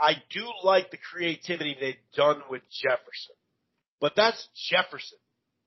[0.00, 3.36] I do like the creativity they've done with Jefferson.
[4.00, 5.18] But that's Jefferson.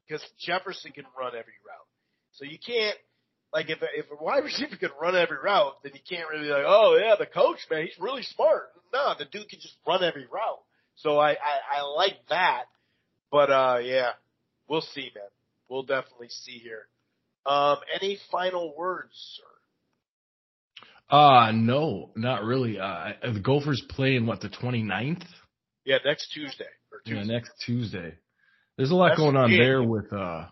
[0.07, 1.88] Because Jefferson can run every route.
[2.34, 2.97] So you can't,
[3.54, 6.45] like if a, if a wide receiver can run every route, then you can't really
[6.47, 8.70] be like, oh yeah, the coach man, he's really smart.
[8.93, 10.62] No, the dude can just run every route.
[10.95, 12.64] So I I, I like that,
[13.32, 14.12] but uh yeah,
[14.68, 15.26] we'll see, man.
[15.70, 16.88] We'll definitely see here.
[17.45, 21.16] Um, any final words, sir?
[21.16, 22.80] Uh no, not really.
[22.80, 25.24] Uh, the Gophers play in what the 29th?
[25.86, 28.14] Yeah, next Tuesday or Yeah, next Tuesday.
[28.78, 29.60] There's a lot That's going on big.
[29.60, 30.45] there with uh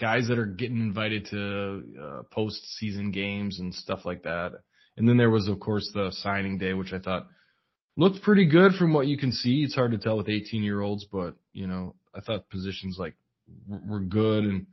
[0.00, 4.52] guys that are getting invited to uh, postseason games and stuff like that.
[4.96, 7.26] And then there was, of course, the signing day, which I thought
[7.96, 9.62] looked pretty good from what you can see.
[9.62, 13.14] It's hard to tell with 18 year olds, but you know, I thought positions like
[13.68, 14.44] were good.
[14.44, 14.66] And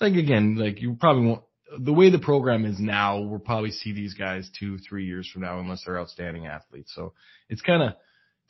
[0.00, 1.42] like again, like you probably won't.
[1.78, 5.42] The way the program is now, we'll probably see these guys two, three years from
[5.42, 6.92] now, unless they're outstanding athletes.
[6.96, 7.12] So
[7.48, 7.92] it's kind of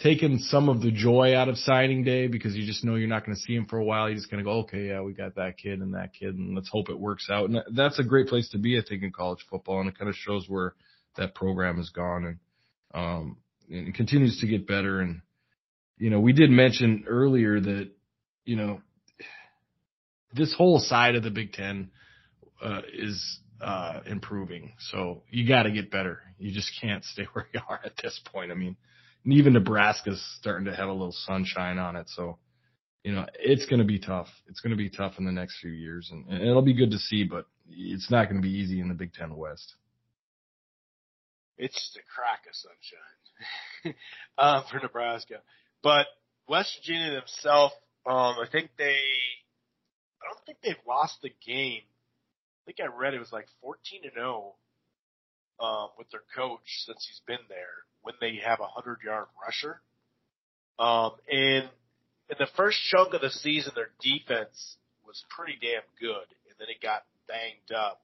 [0.03, 3.25] taken some of the joy out of signing day because you just know you're not
[3.25, 4.09] going to see him for a while.
[4.09, 6.55] You're just going to go, okay, yeah, we got that kid and that kid, and
[6.55, 7.51] let's hope it works out.
[7.51, 10.09] And that's a great place to be, I think, in college football, and it kind
[10.09, 10.75] of shows where
[11.17, 12.39] that program has gone and
[12.95, 13.37] um
[13.69, 15.01] and it continues to get better.
[15.01, 15.23] And
[15.99, 17.91] you know, we did mention earlier that
[18.45, 18.81] you know
[20.33, 21.91] this whole side of the Big Ten
[22.63, 24.73] uh, is uh improving.
[24.91, 26.21] So you got to get better.
[26.39, 28.51] You just can't stay where you are at this point.
[28.51, 28.77] I mean,
[29.25, 32.09] and even Nebraska's starting to have a little sunshine on it.
[32.09, 32.39] So,
[33.05, 34.29] you know, it's going to be tough.
[34.49, 36.91] It's going to be tough in the next few years, and, and it'll be good
[36.91, 39.75] to see, but it's not going to be easy in the Big Ten West.
[41.59, 43.97] It's just a crack of sunshine
[44.39, 45.37] um, for Nebraska.
[45.83, 46.07] But
[46.49, 47.75] West Virginia themselves,
[48.07, 48.97] um, I think they,
[50.23, 51.83] I don't think they've lost the game.
[51.85, 54.55] I think I read it was like 14 to 0
[55.61, 59.81] um, with their coach since he's been there when they have a 100 yard rusher.
[60.79, 61.69] Um, and
[62.31, 66.69] in the first chunk of the season, their defense was pretty damn good, and then
[66.69, 68.01] it got banged up.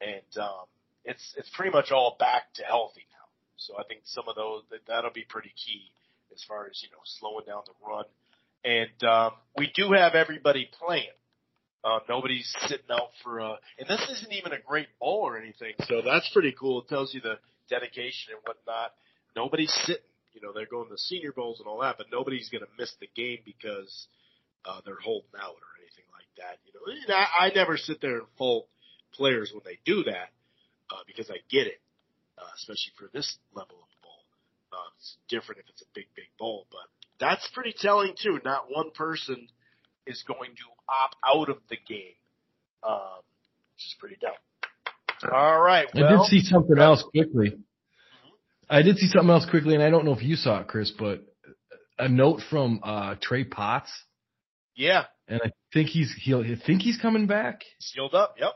[0.00, 0.66] And um,
[1.04, 3.26] it's it's pretty much all back to healthy now.
[3.56, 5.90] So I think some of those that, that'll be pretty key
[6.34, 8.04] as far as you know slowing down the run.
[8.64, 11.10] And um, we do have everybody playing.
[11.84, 15.74] Uh, nobody's sitting out for a, and this isn't even a great bowl or anything,
[15.88, 16.82] so that's pretty cool.
[16.82, 18.92] It tells you the dedication and whatnot.
[19.34, 20.02] Nobody's sitting,
[20.32, 22.92] you know, they're going to senior bowls and all that, but nobody's going to miss
[23.00, 24.06] the game because
[24.64, 26.58] uh, they're holding out or anything like that.
[26.64, 28.66] You know, and I, I never sit there and fault
[29.14, 30.30] players when they do that
[30.90, 31.80] uh, because I get it,
[32.38, 34.22] uh, especially for this level of bowl.
[34.72, 36.86] Uh, it's different if it's a big, big bowl, but
[37.18, 38.38] that's pretty telling too.
[38.44, 39.48] Not one person
[40.06, 42.14] is going to opt out of the game,
[42.82, 43.22] um,
[43.74, 44.32] which is pretty dumb.
[45.32, 45.86] All right.
[45.94, 47.52] Well, I did see something else quickly.
[48.68, 50.92] I did see something else quickly, and I don't know if you saw it, Chris,
[50.96, 51.22] but
[51.98, 53.92] a note from uh Trey Potts,
[54.74, 57.62] yeah, and I think he's he'll I think he's coming back.
[57.78, 58.36] sealed up.
[58.38, 58.52] Yep.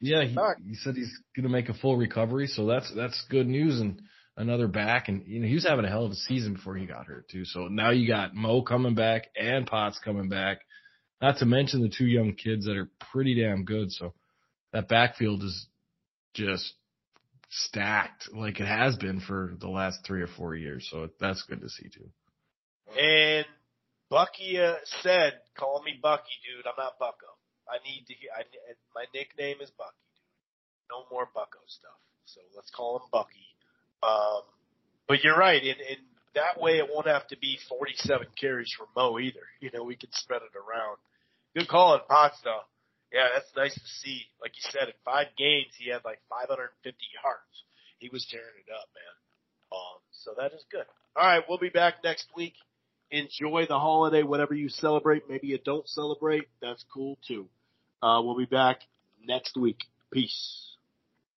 [0.00, 0.36] Yeah, he,
[0.68, 4.00] he said he's gonna make a full recovery, so that's that's good news and
[4.36, 5.08] another back.
[5.08, 7.28] And you know he was having a hell of a season before he got hurt
[7.28, 7.44] too.
[7.44, 10.58] So now you got Mo coming back and Potts coming back.
[11.20, 13.90] Not to mention the two young kids that are pretty damn good.
[13.90, 14.12] So
[14.72, 15.66] that backfield is
[16.34, 16.74] just
[17.48, 20.88] stacked like it has been for the last three or four years.
[20.90, 22.10] So that's good to see too.
[23.00, 23.46] And
[24.10, 26.66] Bucky uh, said, "Call me Bucky, dude.
[26.66, 27.26] I'm not Bucko.
[27.68, 28.30] I need to hear.
[28.36, 28.42] I,
[28.94, 30.90] my nickname is Bucky, dude.
[30.90, 33.46] No more Bucko stuff." So let's call him Bucky.
[34.02, 34.42] Um,
[35.08, 35.62] but you're right.
[35.62, 35.98] And, and
[36.36, 39.40] that way it won't have to be 47 carries for Mo either.
[39.60, 40.98] You know, we can spread it around.
[41.56, 42.60] Good call on Potts though.
[43.12, 44.22] Yeah, that's nice to see.
[44.40, 46.70] Like you said, in five games he had like 550
[47.24, 47.54] yards.
[47.98, 49.14] He was tearing it up, man.
[49.72, 50.84] Um, so that is good.
[51.16, 52.54] All right, we'll be back next week.
[53.10, 55.28] Enjoy the holiday, whatever you celebrate.
[55.28, 56.48] Maybe you don't celebrate.
[56.60, 57.48] That's cool too.
[58.02, 58.80] Uh, we'll be back
[59.24, 59.78] next week.
[60.12, 60.75] Peace.